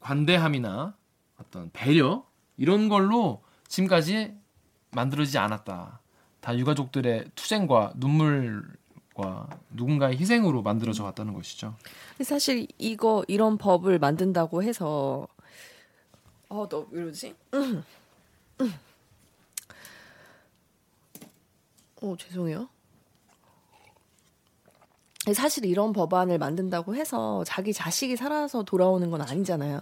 관대함이나 0.00 0.96
어떤 1.38 1.70
배려 1.72 2.24
이런 2.56 2.88
걸로 2.88 3.42
지금까지 3.68 4.34
만들어지지 4.92 5.38
않았다. 5.38 6.00
다 6.40 6.56
유가족들의 6.58 7.30
투쟁과 7.34 7.92
눈물과 7.96 9.48
누군가의 9.70 10.18
희생으로 10.18 10.62
만들어져 10.62 11.04
왔다는 11.04 11.34
것이죠. 11.34 11.76
사실 12.22 12.68
이거 12.78 13.24
이런 13.26 13.58
법을 13.58 13.98
만든다고 13.98 14.62
해서 14.62 15.26
어너 16.48 16.86
이러지? 16.92 17.34
어 22.02 22.16
죄송해요. 22.16 22.68
사실 25.34 25.64
이런 25.66 25.92
법안을 25.92 26.38
만든다고 26.38 26.96
해서 26.96 27.44
자기 27.46 27.72
자식이 27.72 28.16
살아서 28.16 28.64
돌아오는 28.64 29.08
건 29.10 29.22
아니잖아요. 29.22 29.78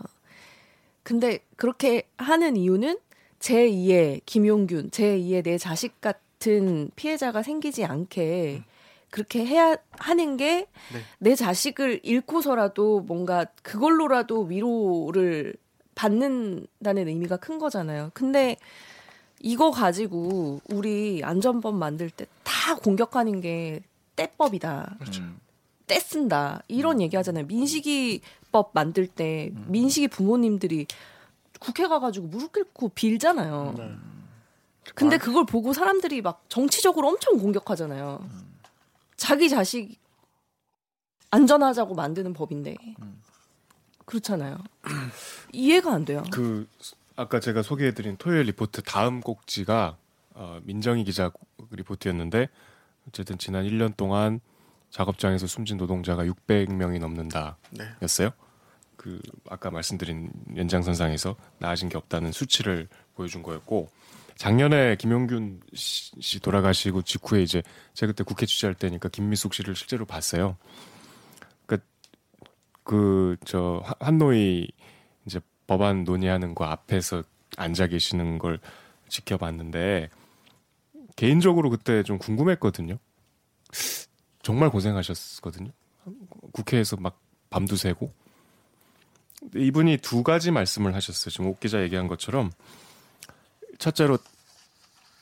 근데 1.03 1.39
그렇게 1.57 2.03
하는 2.19 2.57
이유는 2.57 2.99
제2의 3.39 4.21
김용균, 4.27 4.91
제2의 4.91 5.43
내 5.43 5.57
자식 5.57 6.01
같은 6.01 6.91
피해자가 6.95 7.43
생기지 7.43 7.87
않게 7.87 8.63
그렇게 9.09 9.45
해야 9.45 9.77
하는 9.93 10.37
게내 10.37 10.67
네. 11.19 11.35
자식을 11.35 12.01
잃고서라도 12.03 13.01
뭔가 13.01 13.47
그걸로라도 13.63 14.43
위로를 14.43 15.55
받는다는 15.95 17.09
의미가 17.09 17.39
큰 17.39 17.59
거잖아요. 17.59 18.11
근데 18.13 18.57
이거 19.41 19.71
가지고 19.71 20.61
우리 20.69 21.23
안전법 21.25 21.75
만들 21.77 22.11
때 22.11 22.27
다 22.71 22.75
공격하는 22.75 23.41
게 23.41 23.81
떼법이다. 24.21 24.97
음. 25.01 25.41
떼 25.87 25.99
쓴다. 25.99 26.63
이런 26.69 27.01
얘기 27.01 27.17
하잖아요. 27.17 27.47
민식이법 27.47 28.73
만들 28.75 29.07
때 29.07 29.51
민식이 29.67 30.09
부모님들이 30.09 30.87
국회 31.59 31.89
가가지고 31.89 32.27
무릎 32.27 32.53
꿇고 32.53 32.91
빌잖아요. 32.91 33.75
네. 33.77 33.95
근데 34.95 35.19
그걸 35.19 35.47
보고 35.47 35.73
사람들이 35.73 36.21
막 36.21 36.45
정치적으로 36.49 37.09
엄청 37.09 37.39
공격하잖아요. 37.39 38.29
자기 39.17 39.49
자식 39.49 39.99
안전하자고 41.31 41.95
만드는 41.95 42.33
법인데 42.35 42.77
그렇잖아요. 44.05 44.59
이해가 45.53 45.93
안 45.93 46.05
돼요. 46.05 46.25
그 46.33 46.67
아까 47.17 47.41
제가 47.41 47.63
소개해드린 47.63 48.17
토요일 48.17 48.47
리포트 48.47 48.83
다음 48.83 49.21
꼭지가 49.21 49.97
어, 50.35 50.61
민정희 50.65 51.05
기자 51.05 51.31
리포트였는데 51.71 52.49
어쨌든 53.11 53.39
지난 53.39 53.67
1년 53.67 53.97
동안 53.97 54.41
작업장에서 54.91 55.47
숨진 55.47 55.77
노동자가 55.77 56.25
600명이 56.25 56.99
넘는다. 56.99 57.59
네. 57.71 57.85
였어요. 58.03 58.31
그 58.97 59.21
아까 59.49 59.71
말씀드린 59.71 60.31
연장선상에서 60.57 61.35
나아진 61.59 61.89
게 61.89 61.97
없다는 61.97 62.33
수치를 62.33 62.89
보여준 63.15 63.43
거였고 63.43 63.89
작년에 64.37 64.97
김용균 64.97 65.61
씨, 65.75 66.13
씨 66.21 66.41
돌아가시고 66.41 67.03
직후에 67.03 67.43
이제 67.43 67.63
제가 67.95 68.13
그때 68.13 68.25
국회 68.25 68.47
취재할 68.47 68.75
때니까 68.75 69.09
김미숙 69.09 69.55
씨를 69.55 69.75
실제로 69.75 70.05
봤어요. 70.07 70.57
그러니까 71.67 71.87
그저 72.85 73.83
한노이 74.01 74.69
이제 75.27 75.41
법안 75.67 76.05
논의하는 76.05 76.55
거 76.55 76.65
앞에서 76.65 77.23
앉아 77.57 77.89
계시는 77.89 78.39
걸 78.39 78.61
지켜봤는데 79.09 80.09
개인적으로 81.21 81.69
그때 81.69 82.03
좀 82.03 82.17
궁금했거든요. 82.17 82.97
정말 84.41 84.71
고생하셨거든요. 84.71 85.71
국회에서 86.53 86.97
막 86.97 87.21
밤도 87.51 87.77
새고. 87.77 88.11
이분이 89.55 89.99
두 89.99 90.23
가지 90.23 90.51
말씀을 90.51 90.95
하셨어요. 90.95 91.31
지금 91.31 91.49
옥 91.49 91.61
기자 91.61 91.83
얘기한 91.83 92.09
것처럼 92.09 92.51
첫째로 93.77 94.17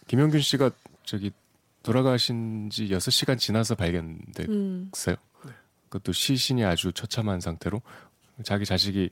김용균 0.06 0.40
씨가 0.40 0.70
저기 1.02 1.32
돌아가신 1.82 2.70
지 2.70 2.86
6시간 2.90 3.36
지나서 3.36 3.74
발견됐어요. 3.74 4.46
음. 4.50 5.50
그것도 5.88 6.12
시신이 6.12 6.64
아주 6.64 6.92
처참한 6.92 7.40
상태로 7.40 7.82
자기 8.44 8.64
자식이 8.64 9.10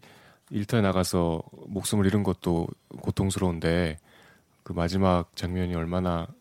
일터에 0.50 0.82
나가서 0.82 1.42
목숨을 1.66 2.06
잃은 2.06 2.22
것도 2.22 2.68
고통스러운데 3.00 3.98
그 4.62 4.72
마지막 4.72 5.34
장면이 5.34 5.74
얼마나 5.74 6.28
어, 6.28 6.36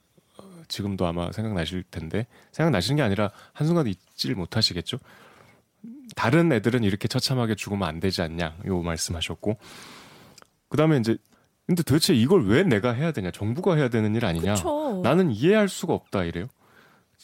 지금도 0.67 1.05
아마 1.05 1.31
생각나실 1.31 1.83
텐데 1.89 2.27
생각나시는 2.51 2.97
게 2.97 3.01
아니라 3.01 3.31
한순간 3.53 3.87
잊지를 3.87 4.35
못하시겠죠. 4.35 4.97
다른 6.15 6.51
애들은 6.51 6.83
이렇게 6.83 7.07
처참하게 7.07 7.55
죽으면 7.55 7.87
안 7.87 7.99
되지 7.99 8.21
않냐 8.21 8.57
요 8.65 8.81
말씀하셨고 8.81 9.57
그다음에 10.69 10.97
이제 10.97 11.17
근데 11.65 11.83
도대체 11.83 12.13
이걸 12.13 12.45
왜 12.45 12.63
내가 12.63 12.91
해야 12.91 13.11
되냐 13.11 13.31
정부가 13.31 13.75
해야 13.75 13.89
되는 13.89 14.15
일 14.15 14.25
아니냐 14.25 14.55
그쵸. 14.55 15.01
나는 15.03 15.31
이해할 15.31 15.67
수가 15.67 15.93
없다 15.93 16.23
이래요. 16.23 16.47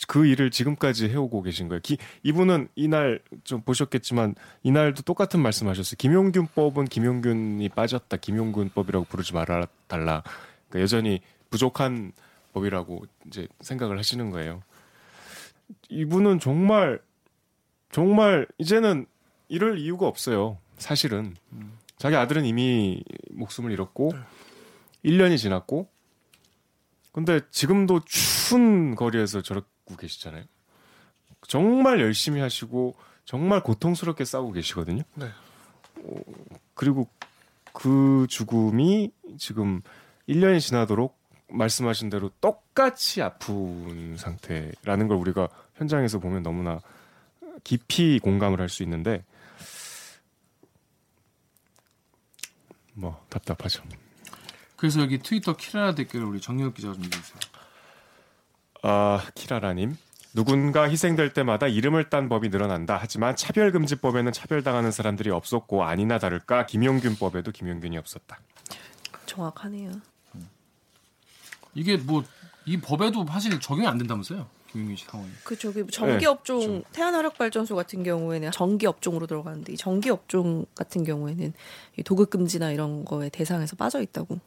그 0.08 0.26
일을 0.26 0.52
지금까지 0.52 1.10
해오고 1.10 1.44
계신 1.44 1.68
거예요. 1.68 1.82
기, 1.82 1.98
이분은 2.24 2.70
이날 2.76 3.22
좀 3.44 3.62
보셨겠지만 3.62 4.36
이날도 4.64 5.04
똑같은 5.04 5.42
말씀하셨어요. 5.42 5.96
김용균법은 5.98 6.86
김용균이 6.86 7.70
빠졌다. 7.70 8.18
김용균법이라고 8.18 9.06
부르지 9.06 9.34
말아 9.34 9.68
달라. 9.88 10.24
그러니까 10.70 10.82
여전히 10.82 11.22
부족한 11.50 12.14
법이라고 12.54 13.06
이제 13.28 13.48
생각을 13.62 13.98
하시는 13.98 14.30
거예요. 14.30 14.62
이분은 15.90 16.40
정말 16.40 17.00
정말 17.92 18.48
이제는 18.58 19.06
이럴 19.48 19.78
이유가 19.78 20.08
없어요. 20.08 20.58
사실은 20.78 21.36
자기 21.98 22.16
아들은 22.16 22.46
이미 22.46 23.04
목숨을 23.32 23.72
잃었고 23.72 24.14
1년이 25.04 25.38
지났고 25.38 25.90
근데 27.12 27.42
지금도 27.52 28.02
추운 28.06 28.96
거리에서 28.96 29.42
저러고 29.42 29.98
계시잖아요. 29.98 30.46
정말 31.48 32.00
열심히 32.00 32.40
하시고 32.40 32.96
정말 33.26 33.62
고통스럽게 33.62 34.24
싸우고 34.24 34.54
계시거든요. 34.54 35.04
네. 35.16 35.26
어, 36.04 36.22
그리고 36.74 37.10
그 37.74 38.26
죽음이 38.30 39.12
지금 39.38 39.82
1년이 40.30 40.60
지나도록 40.60 41.18
말씀하신 41.52 42.10
대로 42.10 42.30
똑같이 42.42 43.22
아픈 43.22 44.16
상태라는 44.18 45.08
걸 45.08 45.18
우리가 45.18 45.50
현장에서 45.76 46.20
보면 46.20 46.44
너무나 46.44 46.80
깊이 47.64 48.20
공감을 48.20 48.60
할 48.60 48.70
수 48.70 48.84
있는데 48.84 49.24
뭐 52.94 53.24
답답하죠. 53.30 53.84
그래서 54.76 55.00
여기 55.02 55.20
트위터 55.20 55.56
키라라 55.56 55.96
댓글을 55.96 56.26
우리 56.26 56.42
정유혁 56.42 56.74
기자가 56.74 56.94
좀 56.96 57.04
읽어주세요. 57.04 57.40
아, 58.84 59.26
키라라님. 59.36 59.96
누군가 60.34 60.90
희생될 60.90 61.34
때마다 61.34 61.68
이름을 61.68 62.10
딴 62.10 62.30
법이 62.30 62.50
늘어난다. 62.50 62.98
하지만 63.00 63.36
차별금지법에는 63.36 64.32
차별당하는 64.32 64.92
사람들이 64.92 65.30
없었고 65.30 65.84
아니나 65.84 66.20
다를까 66.20 66.66
김용균법에도 66.66 67.52
김용균이 67.52 67.98
없었다. 67.98 68.40
정확하네요. 69.26 69.92
이게 71.74 71.98
뭐 71.98 72.24
이 72.66 72.78
법에도 72.80 73.26
사실 73.26 73.60
적용이 73.60 73.88
안 73.88 73.98
된다면서요? 73.98 74.48
김용균 74.72 74.96
씨 74.96 75.06
상황이. 75.06 75.32
그 75.44 75.58
저기 75.58 75.86
전기 75.88 76.26
업종 76.26 76.84
태안화력 76.92 77.38
발전소 77.38 77.76
같은 77.76 78.04
경우에는 78.04 78.52
전기 78.52 78.86
업종으로 78.86 79.26
들어가는데 79.28 79.74
이 79.74 79.78
전기 79.78 80.10
업종 80.10 80.66
같은 80.76 81.04
경우에는 81.04 81.54
이 81.98 82.04
도급 82.04 82.30
금지나 82.30 82.72
이런 82.72 83.04
거에 83.04 83.30
대상에서 83.30 83.76
빠져 83.76 84.02
있다고. 84.02 84.40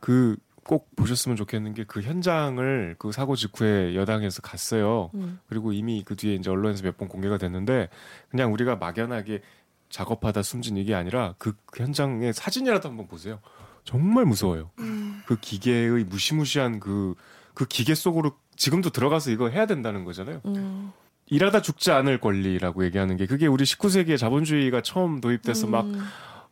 그 0.00 0.36
꼭 0.62 0.94
보셨으면 0.94 1.36
좋겠는 1.36 1.74
게 1.74 1.84
그 1.84 2.00
현장을 2.00 2.94
그 2.98 3.12
사고 3.12 3.34
직후에 3.34 3.94
여당에서 3.94 4.40
갔어요. 4.42 5.10
음. 5.14 5.40
그리고 5.48 5.72
이미 5.72 6.02
그 6.04 6.16
뒤에 6.16 6.34
이제 6.34 6.48
언론에서 6.50 6.82
몇 6.84 6.96
번 6.96 7.08
공개가 7.08 7.38
됐는데 7.38 7.88
그냥 8.30 8.52
우리가 8.52 8.76
막연하게 8.76 9.42
작업하다 9.88 10.42
숨진 10.42 10.76
이게 10.76 10.94
아니라 10.94 11.34
그, 11.38 11.54
그 11.66 11.82
현장의 11.82 12.32
사진이라도 12.34 12.88
한번 12.88 13.06
보세요. 13.08 13.40
정말 13.90 14.24
무서워요. 14.24 14.70
그 15.26 15.36
기계의 15.40 16.04
무시무시한 16.04 16.78
그, 16.78 17.16
그 17.54 17.66
기계 17.66 17.96
속으로 17.96 18.32
지금도 18.54 18.90
들어가서 18.90 19.32
이거 19.32 19.48
해야 19.48 19.66
된다는 19.66 20.04
거잖아요. 20.04 20.40
음. 20.44 20.92
일하다 21.26 21.60
죽지 21.62 21.90
않을 21.90 22.20
권리라고 22.20 22.84
얘기하는 22.84 23.16
게 23.16 23.26
그게 23.26 23.48
우리 23.48 23.64
19세기에 23.64 24.16
자본주의가 24.16 24.82
처음 24.82 25.20
도입돼서 25.20 25.66
막 25.66 25.86
음. 25.86 26.04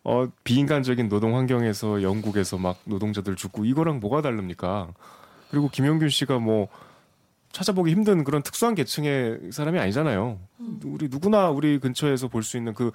어, 0.02 0.26
비인간적인 0.42 1.08
노동 1.08 1.36
환경에서 1.36 2.02
영국에서 2.02 2.58
막 2.58 2.80
노동자들 2.84 3.36
죽고 3.36 3.64
이거랑 3.66 4.00
뭐가 4.00 4.20
다릅니까? 4.20 4.88
그리고 5.50 5.68
김용균 5.68 6.08
씨가 6.08 6.40
뭐 6.40 6.66
찾아보기 7.52 7.92
힘든 7.92 8.24
그런 8.24 8.42
특수한 8.42 8.74
계층의 8.74 9.52
사람이 9.52 9.78
아니잖아요. 9.78 10.40
우리 10.84 11.08
누구나 11.08 11.50
우리 11.50 11.78
근처에서 11.78 12.26
볼 12.28 12.42
수 12.42 12.56
있는 12.56 12.74
그 12.74 12.90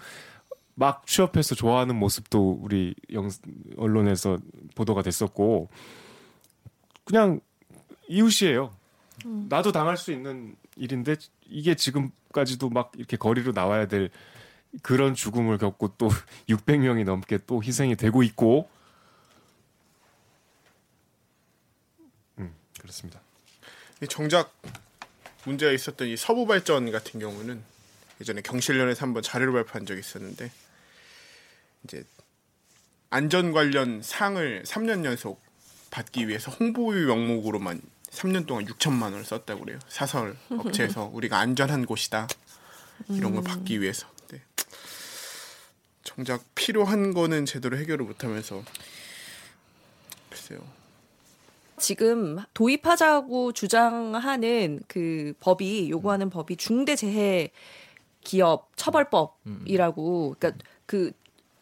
막 0.75 1.05
취업해서 1.05 1.55
좋아하는 1.55 1.95
모습도 1.95 2.59
우리 2.62 2.95
영, 3.12 3.29
언론에서 3.77 4.39
보도가 4.75 5.01
됐었고 5.01 5.69
그냥 7.05 7.39
이웃이에요. 8.07 8.73
나도 9.49 9.71
당할 9.71 9.97
수 9.97 10.12
있는 10.12 10.55
일인데 10.75 11.15
이게 11.47 11.75
지금까지도 11.75 12.69
막 12.69 12.91
이렇게 12.97 13.17
거리로 13.17 13.51
나와야 13.51 13.88
될 13.88 14.09
그런 14.81 15.13
죽음을 15.13 15.57
겪고 15.57 15.95
또 15.97 16.09
600명이 16.49 17.03
넘게 17.05 17.39
또 17.45 17.63
희생이 17.63 17.95
되고 17.95 18.23
있고 18.23 18.69
음 22.39 22.53
그렇습니다. 22.79 23.21
이 24.01 24.07
정작 24.07 24.51
문제가 25.45 25.71
있었던 25.71 26.07
이 26.07 26.17
서부 26.17 26.47
발전 26.47 26.91
같은 26.91 27.19
경우는 27.19 27.63
예전에 28.19 28.41
경실련에서 28.41 29.05
한번 29.05 29.21
자료를 29.21 29.53
발표한 29.53 29.86
적이 29.86 29.99
있었는데 29.99 30.51
이제 31.84 32.04
안전 33.10 33.52
관련 33.52 34.02
상을 34.02 34.63
3년 34.63 35.06
연속 35.06 35.41
받기 35.91 36.28
위해서 36.28 36.52
홍보비 36.52 37.06
명목으로만 37.06 37.82
3년 38.10 38.46
동안 38.46 38.65
6천만 38.65 39.04
원을 39.04 39.26
썼다고 39.26 39.62
그래요. 39.65 39.80
사설 39.88 40.36
업체에서 40.50 41.06
우리가 41.13 41.38
안전한 41.39 41.86
곳이다 41.86 42.28
이런 43.10 43.34
걸 43.34 43.43
받기 43.43 43.82
위해서. 43.82 44.08
네. 44.30 44.41
정작 46.04 46.43
필요한 46.56 47.13
거는 47.13 47.46
제대로 47.46 47.78
해결을 47.78 48.06
못 48.06 48.24
하면서 48.24 48.63
글쎄요. 50.30 50.60
지금 51.78 52.38
도입하자고 52.54 53.52
주장하는 53.54 54.82
그 54.88 55.34
법이 55.39 55.89
요구하는 55.89 56.30
법이 56.30 56.56
중대재해 56.56 57.52
기업 58.22 58.72
처벌법이라고 58.78 60.36
그러니까 60.39 60.63
그, 60.86 61.12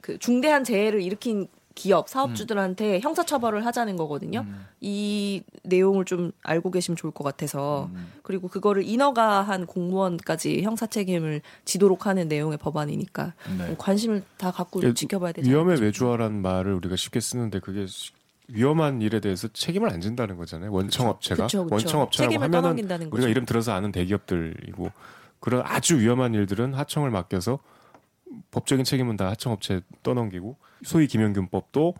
그 0.01 0.17
중대한 0.19 0.63
재해를 0.63 1.01
일으킨 1.01 1.47
기업 1.73 2.09
사업주들한테 2.09 2.99
형사 2.99 3.23
처벌을 3.25 3.65
하자는 3.65 3.95
거거든요. 3.95 4.45
이 4.81 5.41
내용을 5.63 6.03
좀 6.03 6.31
알고 6.43 6.69
계시면 6.69 6.97
좋을 6.97 7.13
것 7.13 7.23
같아서 7.23 7.89
그리고 8.23 8.49
그거를 8.49 8.83
인허가 8.83 9.41
한 9.41 9.65
공무원까지 9.65 10.63
형사 10.63 10.85
책임을 10.85 11.41
지도록 11.63 12.07
하는 12.07 12.27
내용의 12.27 12.57
법안이니까 12.57 13.33
네. 13.57 13.75
관심을 13.77 14.23
다 14.37 14.51
갖고 14.51 14.83
예, 14.83 14.93
지켜봐야 14.93 15.31
되지 15.31 15.49
위험에 15.49 15.71
않을까 15.71 15.85
외주화라는 15.85 16.41
말을 16.41 16.73
우리가 16.73 16.97
쉽게 16.97 17.19
쓰는데 17.21 17.59
그게 17.59 17.85
시- 17.87 18.11
위험한 18.49 19.01
일에 19.01 19.21
대해서 19.21 19.47
책임을 19.47 19.89
안 19.89 20.01
진다는 20.01 20.35
거잖아요. 20.35 20.73
원청 20.73 21.07
업체가 21.07 21.45
그쵸, 21.45 21.63
그쵸. 21.63 21.73
원청 21.75 22.01
업체라고 22.01 22.31
책임을 22.31 22.43
하면은 22.47 22.61
떠넘긴다는 22.61 23.05
우리가 23.07 23.17
거죠. 23.17 23.29
이름 23.29 23.45
들어서 23.45 23.71
아는 23.71 23.93
대기업들이고 23.93 24.91
그런 25.39 25.61
아주 25.65 25.97
위험한 25.99 26.33
일들은 26.33 26.73
하청을 26.73 27.11
맡겨서 27.11 27.59
법적인 28.51 28.85
책임은 28.85 29.17
다 29.17 29.29
하청 29.29 29.53
업체에 29.53 29.81
떠넘기고 30.03 30.57
소위 30.83 31.07
김영균법도 31.07 31.95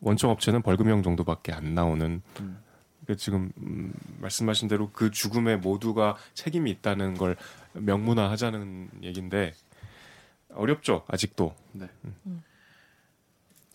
원청 0.00 0.30
업체는 0.30 0.62
벌금형 0.62 1.02
정도밖에 1.02 1.52
안 1.52 1.74
나오는 1.74 2.22
그러니까 2.34 3.14
지금 3.16 3.50
음, 3.58 3.92
말씀하신 4.20 4.68
대로 4.68 4.90
그 4.92 5.10
죽음에 5.10 5.56
모두가 5.56 6.16
책임이 6.34 6.70
있다는 6.70 7.14
걸 7.14 7.36
명문화하자는 7.72 8.90
얘기인데 9.02 9.54
어렵죠 10.50 11.04
아직도 11.08 11.54
네. 11.72 11.88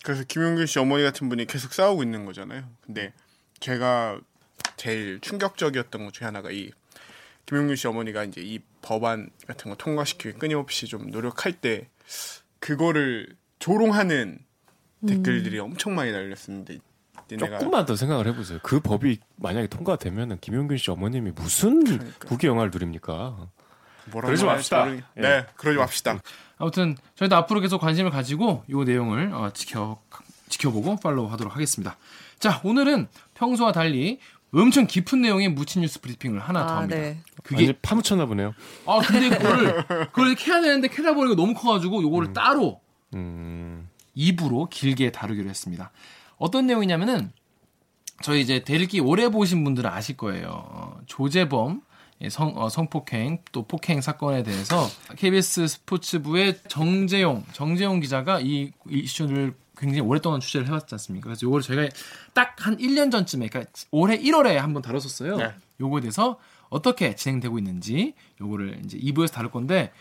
그래서 0.04 0.22
김용균 0.24 0.66
씨 0.66 0.78
어머니 0.78 1.02
같은 1.02 1.28
분이 1.30 1.46
계속 1.46 1.72
싸우고 1.72 2.02
있는 2.02 2.26
거잖아요. 2.26 2.68
근데 2.82 3.14
제가 3.58 4.20
제일 4.76 5.18
충격적이었던 5.20 6.04
것 6.04 6.12
중에 6.12 6.26
하나가 6.26 6.50
이 6.50 6.70
김용균 7.46 7.74
씨 7.76 7.88
어머니가 7.88 8.24
이제 8.24 8.42
이 8.42 8.60
법안 8.82 9.30
같은 9.46 9.70
거 9.70 9.76
통과시키기 9.76 10.38
끊임없이 10.38 10.86
좀 10.86 11.10
노력할 11.10 11.54
때 11.54 11.88
그거를 12.58 13.36
조롱하는 13.58 14.38
댓글들이 15.06 15.58
엄청 15.58 15.94
많이 15.94 16.12
달렸었는데 16.12 16.78
조금만 17.58 17.84
더 17.86 17.96
생각을 17.96 18.26
해보세요. 18.26 18.58
그 18.62 18.80
법이 18.80 19.18
만약에 19.36 19.66
통과되면은 19.66 20.38
김용균 20.40 20.76
씨 20.76 20.90
어머님이 20.90 21.32
무슨 21.32 21.82
국위 22.26 22.46
영화를 22.46 22.70
누립니까? 22.72 23.48
그러지 24.10 24.44
맙시다. 24.44 24.84
모르겠- 24.84 25.02
예. 25.16 25.20
네, 25.20 25.46
그러지 25.56 25.78
맙시다. 25.78 26.20
아무튼 26.58 26.96
저희도 27.16 27.34
앞으로 27.36 27.60
계속 27.60 27.78
관심을 27.80 28.10
가지고 28.10 28.62
이 28.68 28.74
내용을 28.74 29.32
어, 29.32 29.50
지켜 29.54 30.00
지켜보고 30.50 30.96
팔로우 30.96 31.30
하도록 31.32 31.52
하겠습니다. 31.54 31.96
자 32.38 32.60
오늘은 32.64 33.08
평소와 33.34 33.72
달리 33.72 34.20
엄청 34.54 34.86
깊은 34.86 35.20
내용의 35.22 35.48
묻힌 35.50 35.82
뉴스 35.82 36.00
브리핑을 36.00 36.38
하나 36.38 36.66
더 36.66 36.74
아, 36.74 36.76
합니다. 36.78 36.96
네. 36.96 37.18
그게 37.42 37.72
파묻혔나 37.80 38.26
보네요. 38.26 38.54
아 38.86 39.00
근데 39.00 39.28
그걸 40.12 40.28
이렇게 40.28 40.50
해야 40.50 40.60
되는데 40.60 40.88
캐다 40.88 41.14
보니까 41.14 41.34
너무 41.34 41.54
커가지고 41.54 42.02
요거를 42.02 42.32
따로 42.32 42.80
음, 43.14 43.88
2부로 44.16 44.68
길게 44.70 45.12
다루기로 45.12 45.48
했습니다. 45.48 45.90
어떤 46.36 46.66
내용이냐면은 46.66 47.32
저희 48.22 48.40
이제 48.40 48.62
대리기 48.62 49.00
오래 49.00 49.28
보신 49.28 49.64
분들은 49.64 49.90
아실 49.90 50.16
거예요. 50.16 50.48
어, 50.50 50.98
조재범 51.06 51.82
예, 52.20 52.28
성, 52.30 52.52
어, 52.56 52.68
성폭행 52.68 53.38
또 53.52 53.66
폭행 53.66 54.00
사건에 54.00 54.42
대해서 54.42 54.86
KBS 55.16 55.66
스포츠부의 55.66 56.60
정재용 56.68 57.44
정재용 57.52 58.00
기자가 58.00 58.40
이 58.40 58.70
이슈를 58.88 59.54
굉장히 59.76 60.00
오랫동안 60.00 60.40
취재를 60.40 60.66
해왔지 60.68 60.86
않습니까? 60.94 61.24
그래서 61.26 61.46
요거를 61.46 61.62
저희가 61.62 61.88
딱 62.32 62.54
한 62.64 62.76
1년 62.78 63.10
전쯤에 63.10 63.48
그러니까 63.48 63.70
올해 63.90 64.16
1월에 64.18 64.54
한번 64.54 64.80
다뤘었어요. 64.82 65.36
네. 65.36 65.54
요거에 65.80 66.00
대해서 66.02 66.38
어떻게 66.70 67.14
진행되고 67.14 67.58
있는지 67.58 68.14
요거를 68.40 68.80
이제 68.84 68.96
2부에서 68.98 69.32
다룰 69.32 69.50
건데 69.50 69.92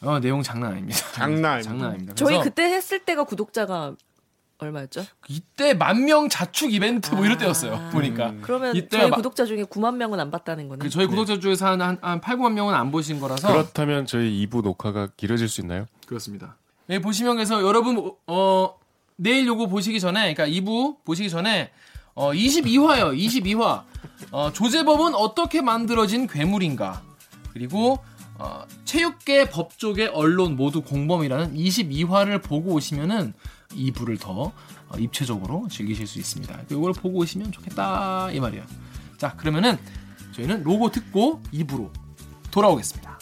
어, 0.00 0.18
내용 0.20 0.42
장난 0.42 0.72
아닙니다. 0.72 0.98
장난 1.12 1.52
아닙니다. 1.52 1.62
장난 1.70 1.88
아닙니다. 1.90 2.14
저희 2.16 2.40
그때 2.40 2.64
했을 2.64 2.98
때가 3.04 3.24
구독자가 3.24 3.94
얼마였죠? 4.58 5.04
이때 5.28 5.74
만 5.74 6.04
명 6.04 6.28
자축 6.28 6.72
이벤트 6.72 7.14
뭐 7.14 7.24
이럴 7.24 7.36
아. 7.36 7.38
때였어요. 7.38 7.90
보니까. 7.92 8.32
그러면 8.42 8.74
이때 8.76 8.96
저희 8.98 9.10
마- 9.10 9.16
구독자 9.16 9.44
중에 9.44 9.64
9만 9.64 9.96
명은 9.96 10.18
안 10.20 10.30
봤다는 10.30 10.68
거네. 10.68 10.78
그 10.84 10.88
저희 10.88 11.06
구독자 11.06 11.38
중에서 11.40 11.66
한, 11.66 11.80
한, 11.82 11.98
한 12.00 12.20
8, 12.20 12.36
9만 12.36 12.52
명은 12.52 12.72
안 12.74 12.90
보신 12.92 13.18
거라서 13.20 13.48
그렇다면 13.48 14.06
저희 14.06 14.46
2부 14.46 14.62
녹화가 14.62 15.08
길어질 15.16 15.48
수 15.48 15.60
있나요? 15.60 15.86
그렇습니다. 16.06 16.56
예, 16.90 17.00
보시면 17.00 17.36
그래서 17.36 17.60
여러분 17.62 18.12
어 18.26 18.74
내일 19.22 19.46
요거 19.46 19.68
보시기 19.68 20.00
전에 20.00 20.34
그러니까 20.34 20.46
2부 20.46 21.04
보시기 21.04 21.30
전에 21.30 21.70
어 22.14 22.32
22화요. 22.32 23.16
22화. 23.16 23.84
어 24.32 24.52
조제법은 24.52 25.14
어떻게 25.14 25.62
만들어진 25.62 26.26
괴물인가? 26.26 27.02
그리고 27.52 27.98
어 28.38 28.64
체육계, 28.84 29.48
법조계, 29.50 30.08
언론 30.08 30.56
모두 30.56 30.82
공범이라는 30.82 31.54
22화를 31.54 32.42
보고 32.42 32.72
오시면은 32.72 33.32
2부를 33.70 34.20
더 34.20 34.52
어, 34.88 34.98
입체적으로 34.98 35.68
즐기실 35.70 36.06
수 36.06 36.18
있습니다. 36.18 36.62
이걸 36.70 36.92
보고 36.92 37.20
오시면 37.20 37.52
좋겠다 37.52 38.30
이 38.32 38.40
말이에요. 38.40 38.64
자, 39.16 39.34
그러면은 39.36 39.78
저희는 40.32 40.64
로고 40.64 40.90
듣고 40.90 41.42
2부로 41.52 41.90
돌아오겠습니다. 42.50 43.18